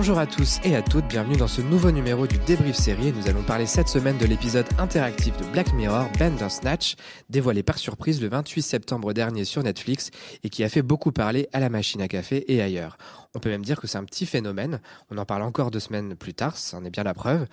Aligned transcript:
Bonjour 0.00 0.18
à 0.18 0.26
tous 0.26 0.60
et 0.64 0.74
à 0.74 0.80
toutes, 0.80 1.06
bienvenue 1.08 1.36
dans 1.36 1.46
ce 1.46 1.60
nouveau 1.60 1.90
numéro 1.90 2.26
du 2.26 2.38
débrief 2.38 2.74
série. 2.74 3.12
Nous 3.12 3.28
allons 3.28 3.42
parler 3.42 3.66
cette 3.66 3.88
semaine 3.88 4.16
de 4.16 4.24
l'épisode 4.24 4.64
interactif 4.78 5.36
de 5.36 5.44
Black 5.52 5.74
Mirror, 5.74 6.08
Bandersnatch, 6.18 6.96
dévoilé 7.28 7.62
par 7.62 7.76
surprise 7.76 8.22
le 8.22 8.28
28 8.28 8.62
septembre 8.62 9.12
dernier 9.12 9.44
sur 9.44 9.62
Netflix 9.62 10.10
et 10.42 10.48
qui 10.48 10.64
a 10.64 10.70
fait 10.70 10.80
beaucoup 10.80 11.12
parler 11.12 11.50
à 11.52 11.60
la 11.60 11.68
machine 11.68 12.00
à 12.00 12.08
café 12.08 12.50
et 12.50 12.62
ailleurs. 12.62 12.96
On 13.34 13.40
peut 13.40 13.50
même 13.50 13.62
dire 13.62 13.78
que 13.78 13.86
c'est 13.86 13.98
un 13.98 14.04
petit 14.04 14.24
phénomène. 14.24 14.80
On 15.10 15.18
en 15.18 15.26
parle 15.26 15.42
encore 15.42 15.70
deux 15.70 15.80
semaines 15.80 16.16
plus 16.16 16.32
tard, 16.32 16.56
ça 16.56 16.78
en 16.78 16.84
est 16.86 16.90
bien 16.90 17.04
la 17.04 17.12
preuve. 17.12 17.46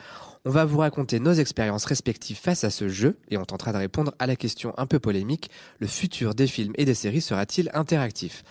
On 0.45 0.49
va 0.49 0.63
vous 0.63 0.77
raconter 0.77 1.19
nos 1.19 1.33
expériences 1.33 1.83
respectives 1.83 2.37
face 2.37 2.63
à 2.63 2.69
ce 2.69 2.87
jeu 2.87 3.17
et 3.29 3.37
on 3.37 3.43
tentera 3.43 3.73
de 3.73 3.77
répondre 3.77 4.13
à 4.19 4.25
la 4.25 4.37
question 4.37 4.73
un 4.77 4.85
peu 4.85 4.99
polémique, 4.99 5.51
le 5.79 5.87
futur 5.87 6.33
des 6.33 6.47
films 6.47 6.71
et 6.77 6.85
des 6.85 6.93
séries 6.93 7.19
sera-t-il 7.19 7.69
interactif? 7.73 8.45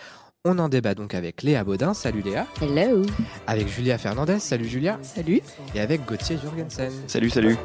On 0.47 0.59
en 0.59 0.69
débat 0.69 0.95
donc 0.95 1.13
avec 1.13 1.43
Léa 1.43 1.63
Baudin. 1.63 1.93
Salut 1.93 2.21
Léa. 2.21 2.47
Hello. 2.61 3.03
Avec 3.47 3.67
Julia 3.67 3.97
Fernandez. 3.97 4.39
Salut 4.39 4.67
Julia. 4.67 4.97
Salut. 5.01 5.41
Et 5.75 5.79
avec 5.81 6.05
Gauthier 6.05 6.37
Jurgensen. 6.41 6.91
Salut, 7.07 7.29
salut. 7.29 7.57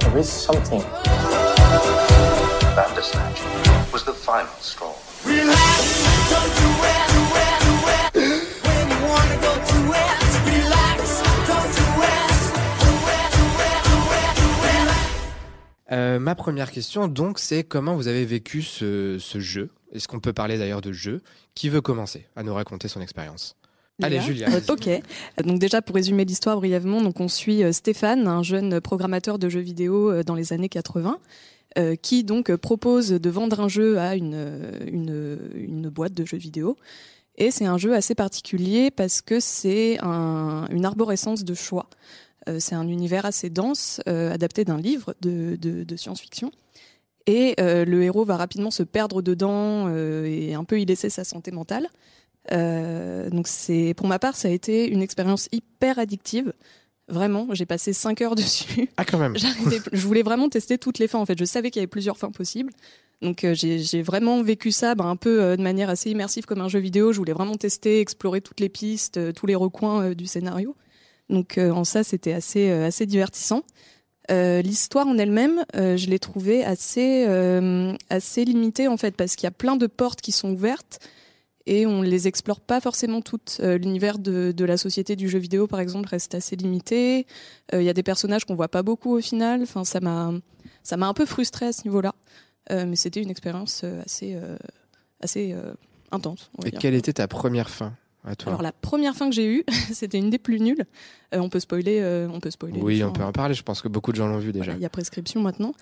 There 0.00 0.20
is 0.20 0.24
something. 0.24 0.82
Bandersnatch 2.76 3.42
was 3.92 4.04
the 4.04 4.12
final 4.14 4.46
straw. 4.60 4.94
Euh, 15.92 16.20
ma 16.20 16.36
première 16.36 16.70
question, 16.70 17.08
donc, 17.08 17.40
c'est 17.40 17.64
comment 17.64 17.96
vous 17.96 18.06
avez 18.06 18.24
vécu 18.24 18.62
ce, 18.62 19.16
ce 19.18 19.40
jeu? 19.40 19.70
Est-ce 19.92 20.08
qu'on 20.08 20.20
peut 20.20 20.32
parler 20.32 20.58
d'ailleurs 20.58 20.80
de 20.80 20.92
jeu 20.92 21.22
Qui 21.54 21.68
veut 21.68 21.80
commencer 21.80 22.26
à 22.36 22.42
nous 22.42 22.54
raconter 22.54 22.88
son 22.88 23.00
expérience 23.00 23.56
Allez, 24.02 24.20
Julia. 24.20 24.48
Euh. 24.50 24.60
Ok. 24.72 24.88
Donc 25.44 25.58
déjà 25.58 25.82
pour 25.82 25.94
résumer 25.94 26.24
l'histoire 26.24 26.56
brièvement, 26.56 27.02
donc 27.02 27.20
on 27.20 27.28
suit 27.28 27.62
euh, 27.62 27.72
Stéphane, 27.72 28.26
un 28.28 28.42
jeune 28.42 28.80
programmateur 28.80 29.38
de 29.38 29.48
jeux 29.50 29.60
vidéo 29.60 30.10
euh, 30.10 30.22
dans 30.22 30.34
les 30.34 30.54
années 30.54 30.70
80, 30.70 31.18
euh, 31.78 31.96
qui 31.96 32.24
donc 32.24 32.54
propose 32.56 33.10
de 33.10 33.30
vendre 33.30 33.60
un 33.60 33.68
jeu 33.68 33.98
à 33.98 34.16
une, 34.16 34.72
une, 34.86 35.38
une 35.54 35.88
boîte 35.90 36.14
de 36.14 36.24
jeux 36.24 36.38
vidéo. 36.38 36.78
Et 37.36 37.50
c'est 37.50 37.66
un 37.66 37.78
jeu 37.78 37.94
assez 37.94 38.14
particulier 38.14 38.90
parce 38.90 39.20
que 39.22 39.40
c'est 39.40 39.98
un, 40.02 40.66
une 40.70 40.84
arborescence 40.84 41.44
de 41.44 41.54
choix. 41.54 41.88
Euh, 42.48 42.56
c'est 42.58 42.74
un 42.74 42.88
univers 42.88 43.24
assez 43.24 43.50
dense, 43.50 44.00
euh, 44.08 44.32
adapté 44.32 44.64
d'un 44.64 44.78
livre 44.78 45.14
de, 45.20 45.56
de, 45.56 45.84
de 45.84 45.96
science-fiction. 45.96 46.52
Et 47.26 47.54
euh, 47.60 47.84
le 47.84 48.02
héros 48.02 48.24
va 48.24 48.36
rapidement 48.36 48.70
se 48.70 48.82
perdre 48.82 49.22
dedans 49.22 49.86
euh, 49.88 50.24
et 50.24 50.54
un 50.54 50.64
peu 50.64 50.80
y 50.80 50.84
laisser 50.84 51.10
sa 51.10 51.24
santé 51.24 51.50
mentale. 51.50 51.88
Euh, 52.52 53.28
donc 53.28 53.46
c'est 53.46 53.92
pour 53.94 54.08
ma 54.08 54.18
part 54.18 54.34
ça 54.34 54.48
a 54.48 54.50
été 54.50 54.88
une 54.88 55.02
expérience 55.02 55.48
hyper 55.52 55.98
addictive. 55.98 56.52
Vraiment, 57.08 57.48
j'ai 57.52 57.66
passé 57.66 57.92
5 57.92 58.20
heures 58.22 58.34
dessus. 58.36 58.88
Ah, 58.96 59.04
quand 59.04 59.18
même. 59.18 59.36
Je 59.36 60.06
voulais 60.06 60.22
vraiment 60.22 60.48
tester 60.48 60.78
toutes 60.78 60.98
les 60.98 61.08
fins 61.08 61.18
en 61.18 61.26
fait. 61.26 61.38
Je 61.38 61.44
savais 61.44 61.70
qu'il 61.70 61.80
y 61.80 61.82
avait 61.82 61.88
plusieurs 61.88 62.18
fins 62.18 62.30
possibles. 62.30 62.72
Donc 63.22 63.44
euh, 63.44 63.54
j'ai 63.54 64.02
vraiment 64.02 64.42
vécu 64.42 64.72
ça 64.72 64.94
ben, 64.94 65.06
un 65.06 65.16
peu 65.16 65.42
euh, 65.42 65.56
de 65.56 65.62
manière 65.62 65.90
assez 65.90 66.10
immersive 66.10 66.46
comme 66.46 66.60
un 66.60 66.68
jeu 66.68 66.78
vidéo. 66.78 67.12
Je 67.12 67.18
voulais 67.18 67.34
vraiment 67.34 67.56
tester, 67.56 68.00
explorer 68.00 68.40
toutes 68.40 68.60
les 68.60 68.70
pistes, 68.70 69.18
euh, 69.18 69.32
tous 69.32 69.46
les 69.46 69.54
recoins 69.54 70.12
du 70.12 70.26
scénario. 70.26 70.74
Donc 71.28 71.58
en 71.58 71.84
ça 71.84 72.02
c'était 72.02 72.32
assez 72.32 72.70
assez 72.70 73.06
divertissant. 73.06 73.62
Euh, 74.30 74.62
L'histoire 74.62 75.06
en 75.08 75.18
elle-même, 75.18 75.64
euh, 75.74 75.96
je 75.96 76.08
l'ai 76.08 76.18
trouvée 76.18 76.64
assez 76.64 77.24
euh, 77.26 77.94
assez 78.10 78.44
limitée 78.44 78.86
en 78.86 78.96
fait 78.96 79.16
parce 79.16 79.34
qu'il 79.34 79.44
y 79.44 79.48
a 79.48 79.52
plein 79.52 79.76
de 79.76 79.86
portes 79.86 80.20
qui 80.20 80.30
sont 80.30 80.50
ouvertes 80.52 81.00
et 81.66 81.86
on 81.86 82.02
les 82.02 82.28
explore 82.28 82.60
pas 82.60 82.80
forcément 82.80 83.20
toutes. 83.22 83.60
L'univers 83.62 84.18
de, 84.18 84.52
de 84.56 84.64
la 84.64 84.76
société 84.76 85.14
du 85.16 85.28
jeu 85.28 85.38
vidéo, 85.38 85.66
par 85.66 85.78
exemple, 85.80 86.08
reste 86.08 86.34
assez 86.34 86.56
limité. 86.56 87.26
Il 87.72 87.82
y 87.82 87.88
a 87.88 87.92
des 87.92 88.02
personnages 88.02 88.44
qu'on 88.44 88.54
voit 88.56 88.68
pas 88.68 88.82
beaucoup 88.82 89.16
au 89.16 89.20
final. 89.20 89.62
Enfin, 89.62 89.84
ça 89.84 90.00
m'a, 90.00 90.32
ça 90.82 90.96
m'a 90.96 91.06
un 91.06 91.14
peu 91.14 91.26
frustré 91.26 91.66
à 91.66 91.72
ce 91.72 91.84
niveau-là. 91.84 92.14
Mais 92.70 92.96
c'était 92.96 93.20
une 93.22 93.30
expérience 93.30 93.84
assez, 94.04 94.36
assez 95.20 95.54
intense. 96.10 96.50
on 96.58 96.62
va 96.62 96.68
Et 96.68 96.70
dire. 96.72 96.80
quelle 96.80 96.94
était 96.94 97.12
ta 97.12 97.28
première 97.28 97.68
fin? 97.70 97.94
À 98.24 98.36
toi 98.36 98.52
Alors 98.52 98.62
la 98.62 98.72
première 98.72 99.14
fin 99.14 99.28
que 99.28 99.34
j'ai 99.34 99.46
eue, 99.46 99.64
c'était 99.92 100.18
une 100.18 100.30
des 100.30 100.38
plus 100.38 100.60
nulles. 100.60 100.84
Euh, 101.34 101.38
on 101.38 101.48
peut 101.48 101.60
spoiler, 101.60 102.00
euh, 102.00 102.28
on 102.32 102.40
peut 102.40 102.50
spoiler. 102.50 102.80
Oui, 102.80 103.02
on 103.04 103.12
peut 103.12 103.22
en 103.22 103.32
parler. 103.32 103.54
Je 103.54 103.62
pense 103.62 103.82
que 103.82 103.88
beaucoup 103.88 104.12
de 104.12 104.16
gens 104.16 104.26
l'ont 104.26 104.38
vu 104.38 104.52
déjà. 104.52 104.64
voilà, 104.64 104.78
il 104.78 104.82
y 104.82 104.86
a 104.86 104.90
prescription 104.90 105.40
maintenant. 105.40 105.72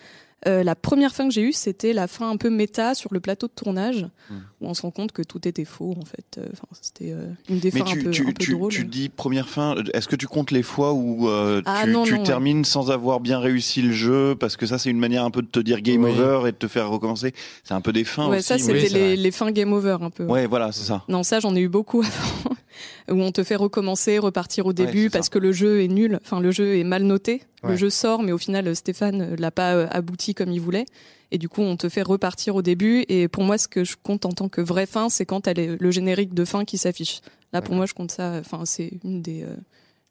Euh, 0.47 0.63
la 0.63 0.77
première 0.77 1.13
fin 1.15 1.27
que 1.27 1.35
j'ai 1.35 1.43
eue, 1.43 1.53
c'était 1.53 1.93
la 1.93 2.07
fin 2.07 2.31
un 2.31 2.37
peu 2.37 2.49
méta 2.49 2.95
sur 2.95 3.13
le 3.13 3.19
plateau 3.19 3.49
de 3.49 3.53
tournage, 3.53 4.07
Hmm. 4.31 4.35
où 4.61 4.69
on 4.69 4.75
se 4.75 4.83
rend 4.83 4.91
compte 4.91 5.11
que 5.13 5.23
tout 5.23 5.49
était 5.49 5.65
faux 5.65 5.97
en 6.01 6.05
fait. 6.05 6.37
Euh, 6.39 6.47
Enfin, 6.53 6.67
c'était 6.81 7.13
euh, 7.13 7.27
une 7.49 7.59
des 7.61 7.71
Mais 7.73 7.81
fins 7.81 7.87
tu, 7.87 8.01
un 8.01 8.05
peu, 8.05 8.11
tu, 8.11 8.23
un 8.23 8.27
peu 8.27 8.33
tu, 8.35 8.57
tu 8.69 8.85
dis 8.85 9.09
première 9.09 9.49
fin, 9.49 9.75
est-ce 9.95 10.07
que 10.07 10.15
tu 10.17 10.27
comptes 10.29 10.51
les 10.53 10.63
fois 10.63 10.93
où 10.93 11.29
euh, 11.29 11.61
Ah, 11.67 11.83
tu, 11.85 11.91
non, 11.91 12.05
tu 12.05 12.13
non, 12.13 12.19
ouais. 12.19 12.25
termines 12.25 12.65
sans 12.65 12.91
avoir 12.93 13.19
bien 13.21 13.39
réussi 13.41 13.83
le 13.83 13.93
jeu 13.93 14.37
Parce 14.39 14.57
que 14.57 14.67
ça, 14.67 14.79
c'est 14.79 14.91
une 14.91 14.99
manière 14.99 15.25
un 15.25 15.31
peu 15.31 15.43
de 15.43 15.49
te 15.49 15.59
dire 15.61 15.81
game 15.81 16.05
Oui. 16.05 16.11
over 16.13 16.49
et 16.49 16.53
de 16.53 16.57
te 16.57 16.69
faire 16.69 16.89
recommencer. 16.89 17.35
C'est 17.65 17.75
un 17.75 17.81
peu 17.81 17.93
des 17.93 18.05
fins 18.05 18.29
ouais, 18.29 18.37
aussi. 18.39 18.47
ça 18.47 18.59
c'était 18.59 18.89
les, 18.91 19.17
les 19.17 19.31
fins 19.33 19.51
game 19.51 19.73
over 19.73 19.97
un 20.03 20.11
peu. 20.11 20.25
Ouais, 20.25 20.47
voilà, 20.47 20.71
c'est 20.73 20.85
ça. 20.85 21.05
Non, 21.09 21.23
ça 21.25 21.41
j'en 21.41 21.57
ai 21.57 21.61
eu 21.61 21.69
beaucoup 21.69 22.03
avant, 22.03 22.55
où 23.11 23.21
on 23.21 23.33
te 23.33 23.43
fait 23.45 23.57
recommencer, 23.57 24.19
repartir 24.19 24.67
au 24.67 24.73
début 24.73 25.11
parce 25.11 25.27
ça. 25.27 25.31
que 25.31 25.39
le 25.39 25.53
jeu 25.53 25.83
est 25.83 25.89
nul, 25.89 26.19
enfin 26.25 26.41
le 26.41 26.51
jeu 26.51 26.77
est 26.79 26.85
mal 26.85 27.03
noté. 27.05 27.43
Ouais. 27.63 27.71
Le 27.71 27.77
jeu 27.77 27.91
sort, 27.91 28.23
mais 28.23 28.33
au 28.33 28.39
final 28.39 28.75
Stéphane 28.77 29.21
euh, 29.23 29.37
l'a 29.37 29.51
pas 29.51 29.75
euh, 29.75 29.87
abouti 29.91 30.35
comme 30.35 30.51
il 30.53 30.61
voulait. 30.61 30.87
Et 31.31 31.37
du 31.39 31.49
coup, 31.49 31.61
on 31.61 31.77
te 31.77 31.89
fait 31.91 32.01
repartir 32.03 32.55
au 32.57 32.63
début. 32.63 33.05
Et 33.09 33.29
pour 33.29 33.43
moi, 33.45 33.59
ce 33.59 33.69
que 33.69 33.85
je 33.85 33.97
compte 34.03 34.25
en 34.25 34.33
tant 34.33 34.49
que 34.49 34.61
vraie 34.63 34.87
fin, 34.87 35.09
c'est 35.11 35.27
quand 35.27 35.47
elle 35.47 35.59
est 35.59 35.77
le 35.81 35.91
générique 35.91 36.33
de 36.33 36.45
fin 36.47 36.65
qui 36.65 36.79
s'affiche. 36.79 37.21
Là, 37.53 37.61
pour 37.61 37.75
moi, 37.75 37.85
je 37.85 37.93
compte 37.93 38.11
ça. 38.13 38.37
Enfin, 38.41 38.65
c'est 38.65 38.93
une 39.05 39.21
des 39.21 39.43
euh, 39.43 39.55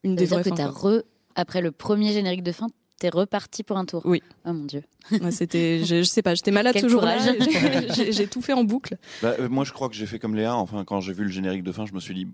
une 0.04 0.12
Ça 0.12 0.20
des 0.20 0.26
vraies 0.28 0.44
que 0.44 0.50
fins. 0.50 0.56
t'as 0.56 0.70
quoi. 0.72 0.98
re, 0.98 1.02
après 1.36 1.62
le 1.62 1.72
premier 1.72 2.14
générique 2.14 2.44
de 2.44 2.52
fin, 2.52 2.68
t'es 3.00 3.10
reparti 3.10 3.64
pour 3.64 3.78
un 3.78 3.86
tour. 3.86 4.04
Oui. 4.06 4.22
Oh 4.46 4.54
mon 4.54 4.66
dieu. 4.66 4.84
Ouais, 5.22 5.32
C'était, 5.32 5.80
je, 5.86 5.98
je 5.98 6.04
sais 6.04 6.22
pas, 6.22 6.36
j'étais 6.36 6.52
malade 6.52 6.74
Quel 6.74 6.84
ce 6.84 6.88
jour-là. 6.90 7.16
courage. 7.18 7.94
J'ai- 8.12 8.28
tout 8.28 8.42
fait 8.44 8.54
en 8.54 8.64
boucle. 8.66 8.98
Bah, 9.24 9.36
euh, 9.40 9.48
moi, 9.50 9.64
je 9.64 9.72
crois 9.72 9.88
que 9.90 9.96
j'ai 9.96 10.06
fait 10.06 10.20
comme 10.20 10.36
Léa. 10.36 10.56
Enfin, 10.56 10.84
quand 10.86 11.00
j'ai 11.02 11.14
vu 11.14 11.24
le 11.24 11.30
générique 11.32 11.64
de 11.64 11.72
fin, 11.72 11.86
je 11.88 11.94
me 11.94 12.00
suis 12.02 12.14
dit, 12.14 12.28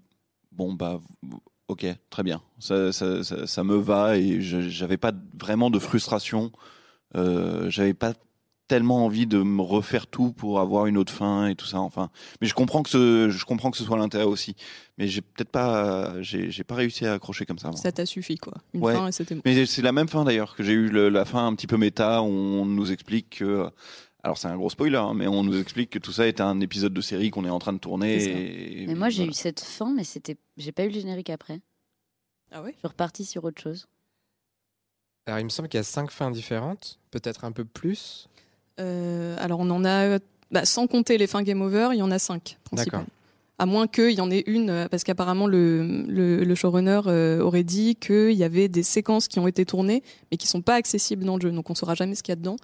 bon, 0.56 0.74
bah, 0.74 1.02
ok, 1.68 1.86
très 2.10 2.24
bien. 2.24 2.42
Ça, 2.60 2.92
ça, 2.94 3.24
ça, 3.24 3.48
ça 3.48 3.64
me 3.64 3.76
va 3.76 4.18
et 4.18 4.42
je- 4.42 4.70
j'avais 4.70 4.98
pas 4.98 5.12
vraiment 5.40 5.70
de 5.70 5.80
frustration. 5.80 6.52
Euh, 7.16 7.70
j'avais 7.70 7.94
pas 7.94 8.14
tellement 8.68 9.06
envie 9.06 9.28
de 9.28 9.38
me 9.44 9.62
refaire 9.62 10.08
tout 10.08 10.32
pour 10.32 10.60
avoir 10.60 10.86
une 10.88 10.98
autre 10.98 11.12
fin 11.12 11.48
et 11.48 11.56
tout 11.56 11.66
ça. 11.66 11.80
Enfin, 11.80 12.10
mais 12.42 12.48
je 12.48 12.54
comprends 12.54 12.82
que 12.82 12.90
ce, 12.90 13.30
je 13.30 13.46
comprends 13.46 13.70
que 13.72 13.78
ce 13.78 13.84
soit 13.84 13.98
l'intérêt 13.98 14.24
aussi. 14.24 14.56
Mais 14.98 15.08
j'ai 15.08 15.22
peut-être 15.22 15.50
pas, 15.52 16.22
j'ai 16.22 16.50
j'ai 16.50 16.64
pas 16.64 16.76
réussi 16.76 17.06
à 17.06 17.14
accrocher 17.14 17.46
comme 17.46 17.60
ça. 17.60 17.68
moi. 17.68 17.78
Ça 17.78 17.92
t'a 17.92 18.06
suffi, 18.06 18.38
quoi. 18.38 18.54
Une 18.74 18.82
Ouais. 18.82 18.94
fin 18.94 19.08
et 19.08 19.12
c'était 19.12 19.36
bon. 19.36 19.42
Mais 19.46 19.66
c'est 19.66 19.82
la 19.82 19.92
même 19.92 20.08
fin 20.08 20.24
d'ailleurs 20.24 20.56
que 20.56 20.64
j'ai 20.64 20.72
eu 20.74 20.88
le- 20.88 21.10
la 21.10 21.26
fin 21.26 21.46
un 21.46 21.54
petit 21.56 21.68
peu 21.68 21.78
méta 21.78 22.22
où 22.24 22.26
on 22.28 22.66
nous 22.66 22.92
explique 22.92 23.38
que 23.40 23.70
alors 24.24 24.38
c'est 24.38 24.48
un 24.48 24.56
gros 24.56 24.70
spoiler 24.70 24.98
hein, 24.98 25.14
mais 25.14 25.28
on 25.28 25.44
nous 25.44 25.60
explique 25.60 25.90
que 25.90 26.00
tout 26.00 26.12
ça 26.14 26.28
est 26.28 26.40
un 26.42 26.60
épisode 26.62 26.94
de 26.94 27.02
série 27.02 27.30
qu'on 27.30 27.46
est 27.46 27.50
en 27.50 27.60
train 27.60 27.74
de 27.74 27.78
tourner 27.78 28.82
et, 28.84 28.88
Mais 28.88 28.96
moi, 28.96 29.10
j'ai 29.10 29.18
voilà. 29.24 29.32
eu 29.32 29.34
cette 29.34 29.60
fin, 29.60 29.94
mais 29.94 30.04
c'était, 30.04 30.38
j'ai 30.58 30.72
pas 30.72 30.84
eu 30.86 30.88
le 30.88 30.94
générique 30.94 31.30
après. 31.30 31.60
Ah 32.52 32.62
ouais? 32.64 32.72
Je 32.74 32.78
suis 32.80 32.88
reparti 32.88 33.26
sur 33.26 33.44
autre 33.44 33.62
chose. 33.62 33.88
Alors, 35.26 35.40
il 35.40 35.44
me 35.46 35.50
semble 35.50 35.70
qu'il 35.70 35.78
y 35.78 35.82
a 35.82 35.84
cinq 35.84 36.12
fins 36.12 36.32
différentes, 36.32 37.00
peut-être 37.12 37.46
un 37.46 37.52
peu 37.52 37.66
plus. 37.66 38.28
Euh, 38.80 39.36
alors 39.40 39.60
on 39.60 39.70
en 39.70 39.86
a, 39.86 40.20
bah, 40.52 40.66
sans 40.66 40.88
compter 40.88 41.18
les 41.18 41.28
fins 41.28 41.44
game 41.44 41.62
over, 41.62 41.90
il 41.94 42.00
y 42.00 42.02
en 42.02 42.12
a 42.12 42.20
cinq 42.20 42.58
principalement. 42.64 43.04
D'accord. 43.04 43.14
À 43.60 43.66
moins 43.68 43.88
qu'il 43.88 44.12
y 44.12 44.20
en 44.22 44.32
ait 44.32 44.44
une, 44.48 44.70
euh, 44.72 44.88
parce 44.88 45.04
qu'apparemment 45.04 45.46
le, 45.46 46.04
le, 46.08 46.44
le 46.44 46.56
showrunner 46.56 47.02
euh, 47.06 47.40
aurait 47.40 47.64
dit 47.64 47.96
qu'il 47.96 48.32
y 48.32 48.44
avait 48.44 48.68
des 48.68 48.82
séquences 48.82 49.28
qui 49.28 49.40
ont 49.40 49.48
été 49.48 49.64
tournées, 49.64 50.02
mais 50.32 50.38
qui 50.38 50.48
sont 50.48 50.64
pas 50.64 50.74
accessibles 50.74 51.24
dans 51.24 51.36
le 51.36 51.42
jeu, 51.42 51.52
donc 51.52 51.70
on 51.70 51.76
saura 51.76 51.94
jamais 51.94 52.16
ce 52.16 52.24
qu'il 52.24 52.32
y 52.32 52.34
a 52.34 52.36
dedans. 52.38 52.56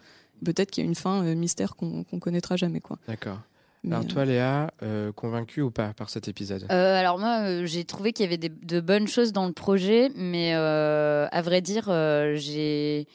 Peut-être 0.43 0.71
qu'il 0.71 0.83
y 0.83 0.87
a 0.87 0.89
une 0.89 0.95
fin 0.95 1.23
euh, 1.23 1.35
mystère 1.35 1.75
qu'on 1.75 2.03
qu'on 2.03 2.19
connaîtra 2.19 2.55
jamais, 2.55 2.79
quoi. 2.79 2.97
D'accord. 3.07 3.39
Mais, 3.83 3.95
Alors, 3.95 4.05
euh, 4.05 4.07
toi, 4.09 4.25
Léa, 4.25 4.73
euh, 4.83 5.11
convaincue 5.13 5.61
ou 5.61 5.71
pas 5.71 5.93
par 5.93 6.09
cet 6.09 6.27
épisode? 6.27 6.65
Euh, 6.69 6.95
alors 6.99 7.17
moi, 7.17 7.43
euh, 7.45 7.65
j'ai 7.65 7.85
trouvé 7.85 8.11
qu'il 8.11 8.23
y 8.25 8.27
avait 8.27 8.37
des- 8.37 8.49
de 8.49 8.81
bonnes 8.81 9.07
choses 9.07 9.31
dans 9.31 9.47
le 9.47 9.53
projet, 9.53 10.09
mais 10.15 10.53
euh, 10.53 11.27
à 11.31 11.41
vrai 11.41 11.61
dire, 11.61 11.85
euh, 11.89 12.35
j'ai 12.35 13.07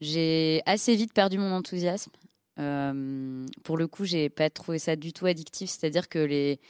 j'ai 0.00 0.62
assez 0.66 0.94
vite 0.94 1.14
perdu 1.14 1.38
mon 1.38 1.52
enthousiasme. 1.52 2.10
Euh, 2.58 3.46
pour 3.64 3.76
le 3.78 3.86
coup, 3.86 4.04
j'ai 4.04 4.28
pas 4.28 4.50
trouvé 4.50 4.78
ça 4.78 4.96
du 4.96 5.12
tout 5.12 5.26
addictif, 5.26 5.70
c'est-à-dire 5.70 6.08
que 6.08 6.18
les 6.18 6.60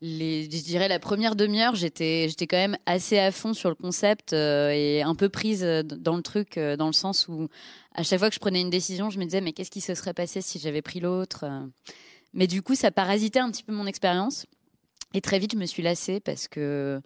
les, 0.00 0.44
je 0.44 0.62
dirais 0.62 0.88
la 0.88 0.98
première 0.98 1.34
demi-heure, 1.34 1.74
j'étais, 1.76 2.26
j'étais 2.28 2.46
quand 2.46 2.58
même 2.58 2.76
assez 2.84 3.18
à 3.18 3.30
fond 3.32 3.54
sur 3.54 3.70
le 3.70 3.74
concept 3.74 4.34
euh, 4.34 4.68
et 4.70 5.00
un 5.02 5.14
peu 5.14 5.30
prise 5.30 5.62
euh, 5.64 5.82
dans 5.82 6.16
le 6.16 6.22
truc, 6.22 6.58
euh, 6.58 6.76
dans 6.76 6.88
le 6.88 6.92
sens 6.92 7.26
où 7.26 7.48
à 7.94 8.02
chaque 8.02 8.18
fois 8.18 8.28
que 8.28 8.34
je 8.34 8.40
prenais 8.40 8.60
une 8.60 8.70
décision, 8.70 9.10
je 9.10 9.18
me 9.18 9.24
disais 9.24 9.40
mais 9.40 9.52
qu'est-ce 9.52 9.70
qui 9.70 9.80
se 9.80 9.94
serait 9.94 10.14
passé 10.14 10.40
si 10.40 10.58
j'avais 10.58 10.82
pris 10.82 11.00
l'autre 11.00 11.44
euh? 11.44 11.66
Mais 12.32 12.46
du 12.48 12.62
coup, 12.62 12.74
ça 12.74 12.90
parasitait 12.90 13.38
un 13.38 13.50
petit 13.50 13.62
peu 13.62 13.72
mon 13.72 13.86
expérience 13.86 14.46
et 15.14 15.20
très 15.20 15.38
vite, 15.38 15.52
je 15.52 15.58
me 15.58 15.66
suis 15.66 15.82
lassée 15.82 16.18
parce 16.20 16.48
que 16.48 17.00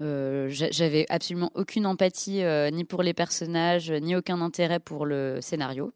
euh, 0.00 0.48
j'a- 0.48 0.70
j'avais 0.72 1.06
absolument 1.08 1.52
aucune 1.54 1.86
empathie 1.86 2.42
euh, 2.42 2.70
ni 2.70 2.84
pour 2.84 3.02
les 3.04 3.14
personnages, 3.14 3.92
ni 3.92 4.16
aucun 4.16 4.40
intérêt 4.40 4.80
pour 4.80 5.06
le 5.06 5.38
scénario. 5.40 5.92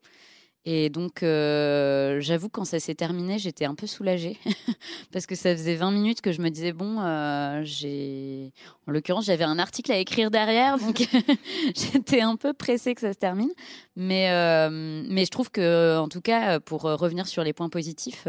Et 0.70 0.90
donc, 0.90 1.22
euh, 1.22 2.20
j'avoue, 2.20 2.50
quand 2.50 2.66
ça 2.66 2.78
s'est 2.78 2.94
terminé, 2.94 3.38
j'étais 3.38 3.64
un 3.64 3.74
peu 3.74 3.86
soulagée 3.86 4.36
parce 5.12 5.24
que 5.24 5.34
ça 5.34 5.56
faisait 5.56 5.76
20 5.76 5.92
minutes 5.92 6.20
que 6.20 6.30
je 6.30 6.42
me 6.42 6.50
disais, 6.50 6.74
bon, 6.74 7.00
euh, 7.00 7.62
j'ai. 7.64 8.52
En 8.86 8.92
l'occurrence, 8.92 9.24
j'avais 9.24 9.44
un 9.44 9.58
article 9.58 9.90
à 9.92 9.96
écrire 9.96 10.30
derrière, 10.30 10.76
donc 10.76 11.08
j'étais 11.74 12.20
un 12.20 12.36
peu 12.36 12.52
pressée 12.52 12.94
que 12.94 13.00
ça 13.00 13.14
se 13.14 13.18
termine. 13.18 13.50
Mais, 13.96 14.30
euh, 14.30 14.68
mais 15.08 15.24
je 15.24 15.30
trouve 15.30 15.50
que, 15.50 15.96
en 15.98 16.08
tout 16.10 16.20
cas, 16.20 16.60
pour 16.60 16.82
revenir 16.82 17.28
sur 17.28 17.42
les 17.44 17.54
points 17.54 17.70
positifs, 17.70 18.28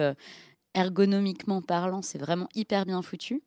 ergonomiquement 0.75 1.61
parlant, 1.61 2.01
c'est 2.01 2.19
vraiment 2.19 2.47
hyper 2.55 2.85
bien 2.85 3.01
foutu. 3.01 3.41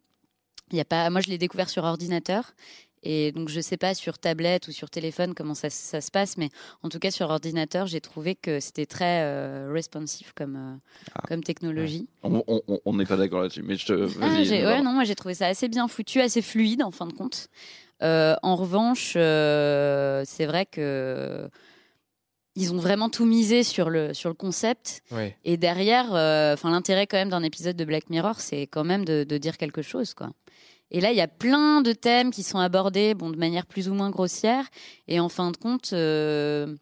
Y 0.70 0.80
a 0.80 0.84
pas, 0.84 1.08
moi, 1.08 1.22
je 1.22 1.28
l'ai 1.28 1.38
découvert 1.38 1.70
sur 1.70 1.84
ordinateur. 1.84 2.52
Et 3.02 3.32
donc, 3.32 3.48
je 3.48 3.60
sais 3.60 3.76
pas 3.76 3.94
sur 3.94 4.18
tablette 4.18 4.68
ou 4.68 4.72
sur 4.72 4.88
téléphone 4.90 5.34
comment 5.34 5.54
ça, 5.54 5.70
ça 5.70 6.00
se 6.00 6.10
passe, 6.10 6.36
mais 6.36 6.50
en 6.82 6.88
tout 6.88 6.98
cas, 6.98 7.10
sur 7.10 7.30
ordinateur, 7.30 7.86
j'ai 7.86 8.00
trouvé 8.00 8.34
que 8.36 8.60
c'était 8.60 8.86
très 8.86 9.22
euh, 9.22 9.70
responsive 9.72 10.32
comme, 10.34 10.56
euh, 10.56 10.76
Ah. 11.14 11.22
comme 11.26 11.42
technologie. 11.42 12.08
On 12.22 12.94
n'est 12.94 13.06
pas 13.06 13.16
d'accord 13.16 13.42
là-dessus, 13.42 13.62
mais 13.62 13.76
je 13.76 13.86
te. 13.86 14.08
Ah, 14.20 14.28
ouais, 14.40 14.82
non, 14.82 14.92
moi 14.92 15.04
j'ai 15.04 15.14
trouvé 15.14 15.34
ça 15.34 15.46
assez 15.46 15.68
bien 15.68 15.88
foutu, 15.88 16.20
assez 16.20 16.42
fluide 16.42 16.82
en 16.82 16.90
fin 16.90 17.06
de 17.06 17.12
compte. 17.12 17.48
Euh, 18.02 18.34
en 18.42 18.56
revanche, 18.56 19.14
euh, 19.16 20.22
c'est 20.26 20.46
vrai 20.46 20.66
que 20.66 21.48
ils 22.54 22.72
ont 22.74 22.78
vraiment 22.78 23.08
tout 23.08 23.24
misé 23.24 23.62
sur 23.62 23.88
le 23.90 24.12
sur 24.12 24.28
le 24.28 24.34
concept. 24.34 25.02
Et 25.44 25.56
derrière, 25.56 26.14
euh, 26.14 26.54
enfin 26.54 26.70
l'intérêt 26.70 27.06
quand 27.06 27.16
même 27.16 27.30
d'un 27.30 27.42
épisode 27.42 27.76
de 27.76 27.84
Black 27.84 28.10
Mirror, 28.10 28.40
c'est 28.40 28.66
quand 28.66 28.84
même 28.84 29.04
de, 29.04 29.24
de 29.24 29.38
dire 29.38 29.56
quelque 29.56 29.82
chose, 29.82 30.14
quoi. 30.14 30.30
Et 30.92 31.00
là, 31.00 31.10
il 31.10 31.16
y 31.16 31.20
a 31.22 31.26
plein 31.28 31.80
de 31.80 31.92
thèmes 31.92 32.30
qui 32.30 32.42
sont 32.42 32.58
abordés, 32.58 33.14
bon, 33.14 33.30
de 33.30 33.36
manière 33.38 33.66
plus 33.66 33.88
ou 33.88 33.94
moins 33.94 34.10
grossière. 34.10 34.66
Et 35.08 35.18
en 35.18 35.28
fin 35.28 35.50
de 35.50 35.56
compte, 35.56 35.92
euh, 35.94 36.76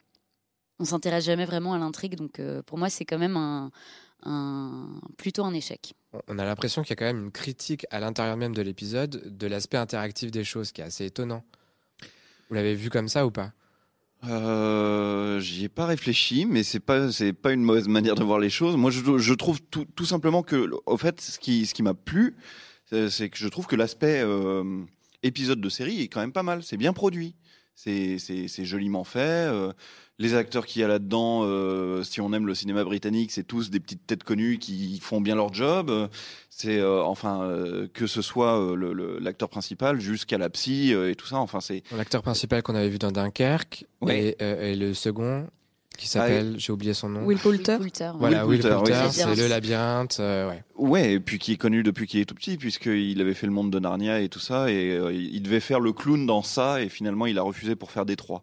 on 0.80 0.84
s'intéresse 0.84 1.24
jamais 1.24 1.44
vraiment 1.46 1.72
à 1.74 1.78
l'intrigue. 1.78 2.16
Donc, 2.16 2.40
euh, 2.40 2.60
pour 2.62 2.76
moi, 2.76 2.90
c'est 2.90 3.04
quand 3.04 3.18
même 3.18 3.36
un, 3.36 3.70
un- 4.24 5.00
plutôt 5.16 5.44
un 5.44 5.54
échec. 5.54 5.94
On 6.26 6.38
a 6.40 6.44
l'impression 6.44 6.82
qu'il 6.82 6.90
y 6.90 6.92
a 6.94 6.96
quand 6.96 7.04
même 7.04 7.22
une 7.24 7.30
critique 7.30 7.86
à 7.90 8.00
l'intérieur 8.00 8.36
même 8.36 8.52
de 8.54 8.62
l'épisode 8.62 9.22
de 9.38 9.46
l'aspect 9.46 9.76
interactif 9.78 10.32
des 10.32 10.42
choses, 10.42 10.72
qui 10.72 10.80
est 10.80 10.84
assez 10.84 11.06
étonnant. 11.06 11.44
Vous 12.48 12.56
l'avez 12.56 12.74
vu 12.74 12.90
comme 12.90 13.08
ça 13.08 13.24
ou 13.26 13.30
pas? 13.30 13.52
Euh, 14.24 15.38
J'y 15.40 15.64
ai 15.64 15.68
pas 15.68 15.86
réfléchi, 15.86 16.46
mais 16.46 16.62
c'est 16.62 16.80
pas 16.80 17.10
c'est 17.12 17.32
pas 17.32 17.52
une 17.52 17.62
mauvaise 17.62 17.88
manière 17.88 18.16
de 18.16 18.24
voir 18.24 18.38
les 18.38 18.50
choses. 18.50 18.76
Moi, 18.76 18.90
je, 18.90 19.18
je 19.18 19.34
trouve 19.34 19.62
tout, 19.62 19.86
tout 19.94 20.04
simplement 20.04 20.42
que, 20.42 20.68
au 20.86 20.96
fait, 20.96 21.20
ce 21.20 21.38
qui 21.38 21.64
ce 21.64 21.72
qui 21.74 21.82
m'a 21.82 21.94
plu, 21.94 22.36
c'est 22.90 23.28
que 23.28 23.38
je 23.38 23.48
trouve 23.48 23.66
que 23.66 23.76
l'aspect 23.76 24.20
euh, 24.22 24.82
épisode 25.22 25.60
de 25.60 25.68
série 25.68 26.00
est 26.02 26.08
quand 26.08 26.20
même 26.20 26.32
pas 26.32 26.42
mal. 26.42 26.62
C'est 26.62 26.76
bien 26.76 26.92
produit. 26.92 27.34
C'est 27.76 28.18
joliment 28.64 29.04
fait. 29.04 29.18
euh, 29.20 29.72
les 30.18 30.34
acteurs 30.34 30.66
qu'il 30.66 30.82
y 30.82 30.84
a 30.84 30.88
là-dedans, 30.88 31.44
euh, 31.44 32.02
si 32.02 32.20
on 32.20 32.30
aime 32.34 32.46
le 32.46 32.54
cinéma 32.54 32.84
britannique, 32.84 33.30
c'est 33.30 33.42
tous 33.44 33.70
des 33.70 33.80
petites 33.80 34.06
têtes 34.06 34.22
connues 34.22 34.58
qui 34.58 34.98
font 35.00 35.22
bien 35.22 35.34
leur 35.34 35.54
job. 35.54 35.90
C'est 36.50 36.78
euh, 36.78 37.02
enfin 37.02 37.48
que 37.94 38.06
ce 38.06 38.20
soit 38.20 38.76
l'acteur 39.20 39.48
principal 39.48 39.98
jusqu'à 39.98 40.36
la 40.36 40.50
psy 40.50 40.92
et 40.92 41.14
tout 41.14 41.26
ça. 41.26 41.36
Enfin, 41.36 41.60
c'est 41.60 41.82
L'acteur 41.96 42.20
principal 42.22 42.62
qu'on 42.62 42.74
avait 42.74 42.90
vu 42.90 42.98
dans 42.98 43.12
Dunkerque 43.12 43.86
Ouais. 44.02 44.36
et, 44.38 44.72
et 44.72 44.76
le 44.76 44.92
second 44.92 45.46
qui 46.00 46.08
s'appelle, 46.08 46.54
j'ai 46.58 46.72
oublié 46.72 46.94
son 46.94 47.08
nom. 47.10 47.24
Will 47.24 47.38
Poulter. 47.38 47.76
Voilà, 48.18 48.46
Will 48.46 48.60
Poulter, 48.60 48.76
Poulter, 48.78 48.92
oui, 49.04 49.08
c'est 49.12 49.36
le 49.36 49.48
labyrinthe. 49.48 50.16
euh, 50.18 50.48
ouais. 50.48 50.64
Ouais, 50.76 51.12
et 51.12 51.20
puis 51.20 51.38
qui 51.38 51.52
est 51.52 51.56
connu 51.56 51.82
depuis 51.82 52.06
qu'il 52.06 52.20
est 52.20 52.24
tout 52.24 52.34
petit, 52.34 52.56
puisqu'il 52.56 53.20
avait 53.20 53.34
fait 53.34 53.46
le 53.46 53.52
monde 53.52 53.70
de 53.70 53.78
Narnia 53.78 54.20
et 54.20 54.30
tout 54.30 54.38
ça, 54.40 54.70
et 54.70 54.92
euh, 54.92 55.12
il 55.12 55.42
devait 55.42 55.60
faire 55.60 55.78
le 55.78 55.92
clown 55.92 56.24
dans 56.26 56.42
ça, 56.42 56.80
et 56.80 56.88
finalement 56.88 57.26
il 57.26 57.36
a 57.38 57.42
refusé 57.42 57.76
pour 57.76 57.90
faire 57.90 58.06
des 58.06 58.16
trois. 58.16 58.42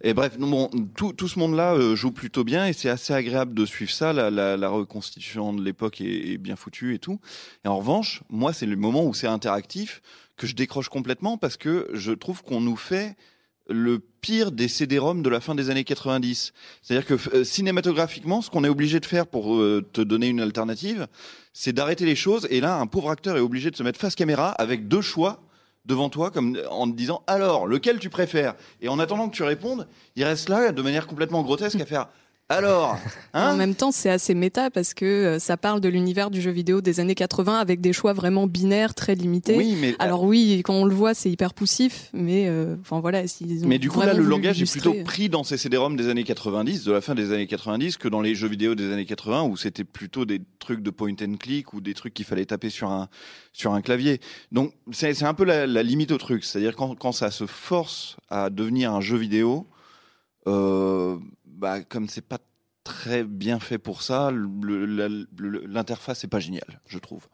Et 0.00 0.14
bref, 0.14 0.38
bon, 0.38 0.70
tout, 0.96 1.12
tout 1.12 1.28
ce 1.28 1.38
monde-là 1.38 1.74
euh, 1.74 1.94
joue 1.94 2.12
plutôt 2.12 2.44
bien, 2.44 2.66
et 2.66 2.72
c'est 2.72 2.88
assez 2.88 3.12
agréable 3.12 3.52
de 3.52 3.66
suivre 3.66 3.90
ça. 3.90 4.14
La, 4.14 4.30
la, 4.30 4.56
la 4.56 4.68
reconstitution 4.70 5.52
de 5.52 5.62
l'époque 5.62 6.00
est, 6.00 6.32
est 6.32 6.38
bien 6.38 6.56
foutue 6.56 6.94
et 6.94 6.98
tout. 6.98 7.20
Et 7.64 7.68
en 7.68 7.76
revanche, 7.76 8.22
moi, 8.30 8.54
c'est 8.54 8.66
le 8.66 8.76
moment 8.76 9.04
où 9.04 9.12
c'est 9.12 9.26
interactif 9.26 10.00
que 10.38 10.46
je 10.46 10.54
décroche 10.54 10.88
complètement, 10.88 11.36
parce 11.36 11.58
que 11.58 11.88
je 11.92 12.12
trouve 12.12 12.42
qu'on 12.42 12.60
nous 12.62 12.76
fait 12.76 13.16
le 13.68 13.98
pire 13.98 14.52
des 14.52 14.68
CD-ROM 14.68 15.22
de 15.22 15.28
la 15.28 15.40
fin 15.40 15.54
des 15.54 15.70
années 15.70 15.84
90. 15.84 16.52
C'est-à-dire 16.82 17.06
que 17.06 17.36
euh, 17.36 17.44
cinématographiquement, 17.44 18.42
ce 18.42 18.50
qu'on 18.50 18.64
est 18.64 18.68
obligé 18.68 19.00
de 19.00 19.06
faire 19.06 19.26
pour 19.26 19.56
euh, 19.56 19.84
te 19.92 20.00
donner 20.00 20.28
une 20.28 20.40
alternative, 20.40 21.06
c'est 21.52 21.72
d'arrêter 21.72 22.04
les 22.04 22.16
choses. 22.16 22.46
Et 22.50 22.60
là, 22.60 22.78
un 22.78 22.86
pauvre 22.86 23.10
acteur 23.10 23.36
est 23.36 23.40
obligé 23.40 23.70
de 23.70 23.76
se 23.76 23.82
mettre 23.82 23.98
face 23.98 24.14
caméra 24.14 24.50
avec 24.50 24.88
deux 24.88 25.00
choix 25.00 25.42
devant 25.84 26.10
toi, 26.10 26.30
comme 26.30 26.58
en 26.70 26.90
te 26.90 26.96
disant 26.96 27.22
alors 27.26 27.66
lequel 27.66 27.98
tu 27.98 28.10
préfères? 28.10 28.54
Et 28.80 28.88
en 28.88 28.98
attendant 28.98 29.28
que 29.28 29.36
tu 29.36 29.44
répondes, 29.44 29.86
il 30.16 30.24
reste 30.24 30.48
là 30.48 30.72
de 30.72 30.82
manière 30.82 31.06
complètement 31.06 31.42
grotesque 31.42 31.80
à 31.80 31.86
faire 31.86 32.08
alors. 32.48 32.98
Hein 33.34 33.52
en 33.52 33.56
même 33.56 33.74
temps, 33.74 33.90
c'est 33.90 34.08
assez 34.08 34.34
méta 34.34 34.70
parce 34.70 34.94
que 34.94 35.04
euh, 35.04 35.38
ça 35.38 35.56
parle 35.56 35.80
de 35.80 35.88
l'univers 35.88 36.30
du 36.30 36.40
jeu 36.40 36.50
vidéo 36.50 36.80
des 36.80 37.00
années 37.00 37.14
80 37.14 37.58
avec 37.58 37.80
des 37.80 37.92
choix 37.92 38.12
vraiment 38.12 38.46
binaires, 38.46 38.94
très 38.94 39.14
limités. 39.14 39.56
oui, 39.56 39.76
mais 39.80 39.94
Alors 39.98 40.22
oui, 40.22 40.62
quand 40.64 40.74
on 40.74 40.84
le 40.84 40.94
voit, 40.94 41.12
c'est 41.12 41.30
hyper 41.30 41.54
poussif, 41.54 42.08
mais 42.12 42.48
euh, 42.48 42.76
enfin 42.80 43.00
voilà, 43.00 43.22
ont 43.22 43.66
Mais 43.66 43.78
du 43.78 43.90
coup, 43.90 44.00
là, 44.00 44.14
le 44.14 44.24
langage 44.24 44.62
est 44.62 44.70
plutôt 44.70 44.94
pris 45.04 45.28
dans 45.28 45.44
ces 45.44 45.58
CD-ROM 45.58 45.96
des 45.96 46.08
années 46.08 46.24
90, 46.24 46.84
de 46.84 46.92
la 46.92 47.00
fin 47.00 47.14
des 47.14 47.32
années 47.32 47.46
90, 47.46 47.96
que 47.96 48.08
dans 48.08 48.20
les 48.20 48.34
jeux 48.34 48.48
vidéo 48.48 48.74
des 48.74 48.92
années 48.92 49.06
80, 49.06 49.42
où 49.42 49.56
c'était 49.56 49.84
plutôt 49.84 50.24
des 50.24 50.40
trucs 50.58 50.82
de 50.82 50.90
point 50.90 51.14
and 51.20 51.36
click 51.38 51.74
ou 51.74 51.80
des 51.80 51.94
trucs 51.94 52.14
qu'il 52.14 52.24
fallait 52.24 52.46
taper 52.46 52.70
sur 52.70 52.90
un, 52.90 53.08
sur 53.52 53.72
un 53.72 53.82
clavier. 53.82 54.20
Donc, 54.52 54.72
c'est 54.92 55.14
c'est 55.14 55.24
un 55.24 55.34
peu 55.34 55.44
la, 55.44 55.66
la 55.66 55.82
limite 55.82 56.12
au 56.12 56.18
truc. 56.18 56.44
C'est-à-dire 56.44 56.76
quand, 56.76 56.94
quand 56.94 57.12
ça 57.12 57.30
se 57.30 57.46
force 57.46 58.16
à 58.30 58.50
devenir 58.50 58.92
un 58.92 59.00
jeu 59.00 59.16
vidéo, 59.16 59.66
euh, 60.46 61.18
bah, 61.56 61.82
comme 61.82 62.08
c'est 62.08 62.20
pas 62.24 62.38
très 62.84 63.24
bien 63.24 63.58
fait 63.58 63.78
pour 63.78 64.02
ça, 64.02 64.30
l'interface 65.68 66.24
est 66.24 66.28
pas 66.28 66.40
géniale, 66.40 66.80
je 66.86 66.98
trouve. 66.98 67.26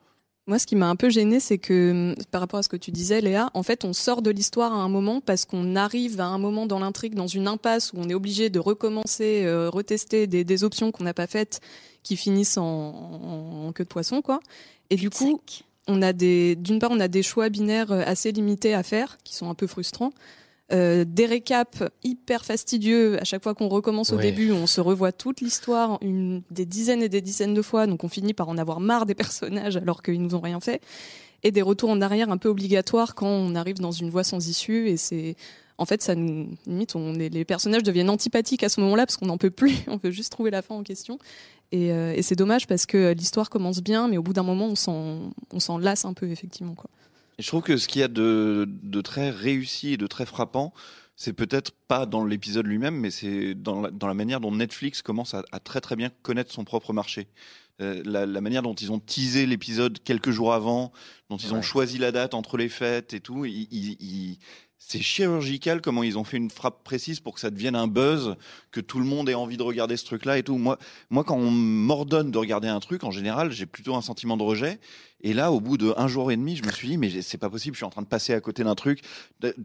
Moi, 0.48 0.58
ce 0.58 0.66
qui 0.66 0.74
m'a 0.74 0.88
un 0.88 0.96
peu 0.96 1.08
gêné, 1.08 1.38
c'est 1.38 1.58
que 1.58 2.16
par 2.32 2.40
rapport 2.40 2.58
à 2.58 2.62
ce 2.64 2.68
que 2.68 2.76
tu 2.76 2.90
disais, 2.90 3.20
Léa, 3.20 3.50
en 3.54 3.62
fait, 3.62 3.84
on 3.84 3.92
sort 3.92 4.22
de 4.22 4.30
l'histoire 4.30 4.72
à 4.72 4.76
un 4.76 4.88
moment 4.88 5.20
parce 5.20 5.44
qu'on 5.44 5.76
arrive 5.76 6.20
à 6.20 6.26
un 6.26 6.38
moment 6.38 6.66
dans 6.66 6.80
l'intrigue, 6.80 7.14
dans 7.14 7.28
une 7.28 7.46
impasse 7.46 7.92
où 7.92 7.98
on 7.98 8.08
est 8.08 8.14
obligé 8.14 8.50
de 8.50 8.58
recommencer, 8.58 9.42
euh, 9.44 9.70
retester 9.70 10.26
des, 10.26 10.42
des 10.42 10.64
options 10.64 10.90
qu'on 10.90 11.04
n'a 11.04 11.14
pas 11.14 11.28
faites, 11.28 11.60
qui 12.02 12.16
finissent 12.16 12.58
en, 12.58 12.64
en- 12.64 13.66
en 13.68 13.72
queue 13.72 13.84
de 13.84 13.88
poisson, 13.88 14.20
quoi. 14.20 14.40
Et 14.90 14.96
du 14.96 15.10
coup, 15.10 15.40
on 15.86 16.02
a 16.02 16.12
des, 16.12 16.56
d'une 16.56 16.80
part, 16.80 16.90
on 16.90 16.98
a 16.98 17.06
des 17.08 17.22
choix 17.22 17.48
binaires 17.48 17.92
euh, 17.92 18.02
assez 18.04 18.32
limités 18.32 18.74
à 18.74 18.82
faire, 18.82 19.18
qui 19.22 19.36
sont 19.36 19.48
un 19.48 19.54
peu 19.54 19.68
frustrants. 19.68 20.12
Euh, 20.72 21.04
des 21.06 21.26
récaps 21.26 21.82
hyper 22.02 22.44
fastidieux 22.44 23.20
à 23.20 23.24
chaque 23.24 23.42
fois 23.42 23.54
qu'on 23.54 23.68
recommence 23.68 24.12
au 24.12 24.16
Ouais. 24.16 24.22
début, 24.22 24.52
on 24.52 24.66
se 24.66 24.80
revoit 24.80 25.12
toute 25.12 25.40
l'histoire 25.42 25.98
une, 26.00 26.42
des 26.50 26.64
dizaines 26.64 27.02
et 27.02 27.08
des 27.10 27.20
dizaines 27.20 27.52
de 27.52 27.60
fois, 27.60 27.86
donc 27.86 28.04
on 28.04 28.08
finit 28.08 28.32
par 28.32 28.48
en 28.48 28.56
avoir 28.56 28.80
marre 28.80 29.04
des 29.04 29.14
personnages 29.14 29.76
alors 29.76 30.02
qu'ils 30.02 30.22
nous 30.22 30.34
ont 30.34 30.40
rien 30.40 30.60
fait. 30.60 30.80
Et 31.42 31.50
des 31.50 31.60
retours 31.62 31.90
en 31.90 32.00
arrière 32.00 32.30
un 32.30 32.38
peu 32.38 32.48
obligatoires 32.48 33.14
quand 33.14 33.26
on 33.26 33.54
arrive 33.54 33.80
dans 33.80 33.90
une 33.90 34.08
voie 34.10 34.24
sans 34.24 34.48
issue 34.48 34.88
et 34.88 34.96
c'est 34.96 35.34
en 35.76 35.84
fait 35.84 36.00
ça 36.00 36.14
nous 36.14 36.48
limite 36.66 36.94
on 36.94 37.14
est, 37.16 37.28
les 37.28 37.44
personnages 37.44 37.82
deviennent 37.82 38.10
antipathiques 38.10 38.62
à 38.62 38.68
ce 38.68 38.80
moment-là 38.80 39.04
parce 39.06 39.16
qu'on 39.16 39.26
n'en 39.26 39.38
peut 39.38 39.50
plus, 39.50 39.74
on 39.88 39.96
veut 39.96 40.10
juste 40.12 40.32
trouver 40.32 40.50
la 40.50 40.62
fin 40.62 40.74
en 40.76 40.82
question. 40.84 41.18
Et, 41.72 41.92
euh, 41.92 42.14
et 42.14 42.22
c'est 42.22 42.36
dommage 42.36 42.66
parce 42.66 42.86
que 42.86 43.12
l'histoire 43.12 43.50
commence 43.50 43.82
bien, 43.82 44.06
mais 44.08 44.16
au 44.18 44.22
bout 44.22 44.32
d'un 44.34 44.42
moment 44.42 44.66
on 44.66 44.74
s'en 44.76 45.32
on 45.52 45.60
s'en 45.60 45.76
lasse 45.78 46.04
un 46.04 46.14
peu 46.14 46.30
effectivement 46.30 46.74
quoi. 46.74 46.88
Je 47.38 47.46
trouve 47.46 47.62
que 47.62 47.76
ce 47.76 47.88
qu'il 47.88 48.00
y 48.00 48.04
a 48.04 48.08
de, 48.08 48.66
de 48.68 49.00
très 49.00 49.30
réussi 49.30 49.94
et 49.94 49.96
de 49.96 50.06
très 50.06 50.26
frappant, 50.26 50.72
c'est 51.16 51.32
peut-être 51.32 51.72
pas 51.88 52.06
dans 52.06 52.24
l'épisode 52.24 52.66
lui-même, 52.66 52.96
mais 52.96 53.10
c'est 53.10 53.54
dans 53.54 53.80
la, 53.82 53.90
dans 53.90 54.06
la 54.06 54.14
manière 54.14 54.40
dont 54.40 54.52
Netflix 54.52 55.02
commence 55.02 55.34
à, 55.34 55.42
à 55.52 55.60
très 55.60 55.80
très 55.80 55.96
bien 55.96 56.10
connaître 56.22 56.52
son 56.52 56.64
propre 56.64 56.92
marché. 56.92 57.28
Euh, 57.80 58.02
la, 58.04 58.26
la 58.26 58.40
manière 58.40 58.62
dont 58.62 58.74
ils 58.74 58.92
ont 58.92 58.98
teasé 58.98 59.46
l'épisode 59.46 59.98
quelques 60.04 60.30
jours 60.30 60.52
avant, 60.52 60.92
dont 61.30 61.36
ils 61.38 61.54
ont 61.54 61.62
choisi 61.62 61.98
la 61.98 62.12
date 62.12 62.34
entre 62.34 62.56
les 62.56 62.68
fêtes 62.68 63.14
et 63.14 63.20
tout, 63.20 63.44
ils- 63.44 63.66
ils- 63.70 63.96
ils- 64.00 64.38
c'est 64.84 65.00
chirurgical 65.00 65.80
comment 65.80 66.02
ils 66.02 66.18
ont 66.18 66.24
fait 66.24 66.36
une 66.36 66.50
frappe 66.50 66.82
précise 66.84 67.20
pour 67.20 67.34
que 67.34 67.40
ça 67.40 67.50
devienne 67.50 67.76
un 67.76 67.86
buzz, 67.86 68.36
que 68.72 68.80
tout 68.80 68.98
le 68.98 69.04
monde 69.04 69.28
ait 69.28 69.34
envie 69.34 69.56
de 69.56 69.62
regarder 69.62 69.96
ce 69.96 70.04
truc-là 70.04 70.38
et 70.38 70.42
tout. 70.42 70.58
Moi, 70.58 70.78
moi, 71.08 71.24
quand 71.24 71.36
on 71.36 71.50
m'ordonne 71.50 72.30
de 72.30 72.38
regarder 72.38 72.68
un 72.68 72.80
truc, 72.80 73.04
en 73.04 73.10
général, 73.10 73.52
j'ai 73.52 73.64
plutôt 73.66 73.94
un 73.94 74.02
sentiment 74.02 74.36
de 74.36 74.42
rejet. 74.42 74.80
Et 75.22 75.32
là, 75.34 75.52
au 75.52 75.60
bout 75.60 75.78
de 75.78 75.94
un 75.96 76.08
jour 76.08 76.32
et 76.32 76.36
demi, 76.36 76.56
je 76.56 76.64
me 76.64 76.70
suis 76.72 76.88
dit, 76.88 76.96
mais 76.98 77.22
c'est 77.22 77.38
pas 77.38 77.48
possible, 77.48 77.74
je 77.74 77.78
suis 77.78 77.86
en 77.86 77.90
train 77.90 78.02
de 78.02 78.06
passer 78.08 78.34
à 78.34 78.40
côté 78.40 78.64
d'un 78.64 78.74
truc. 78.74 79.00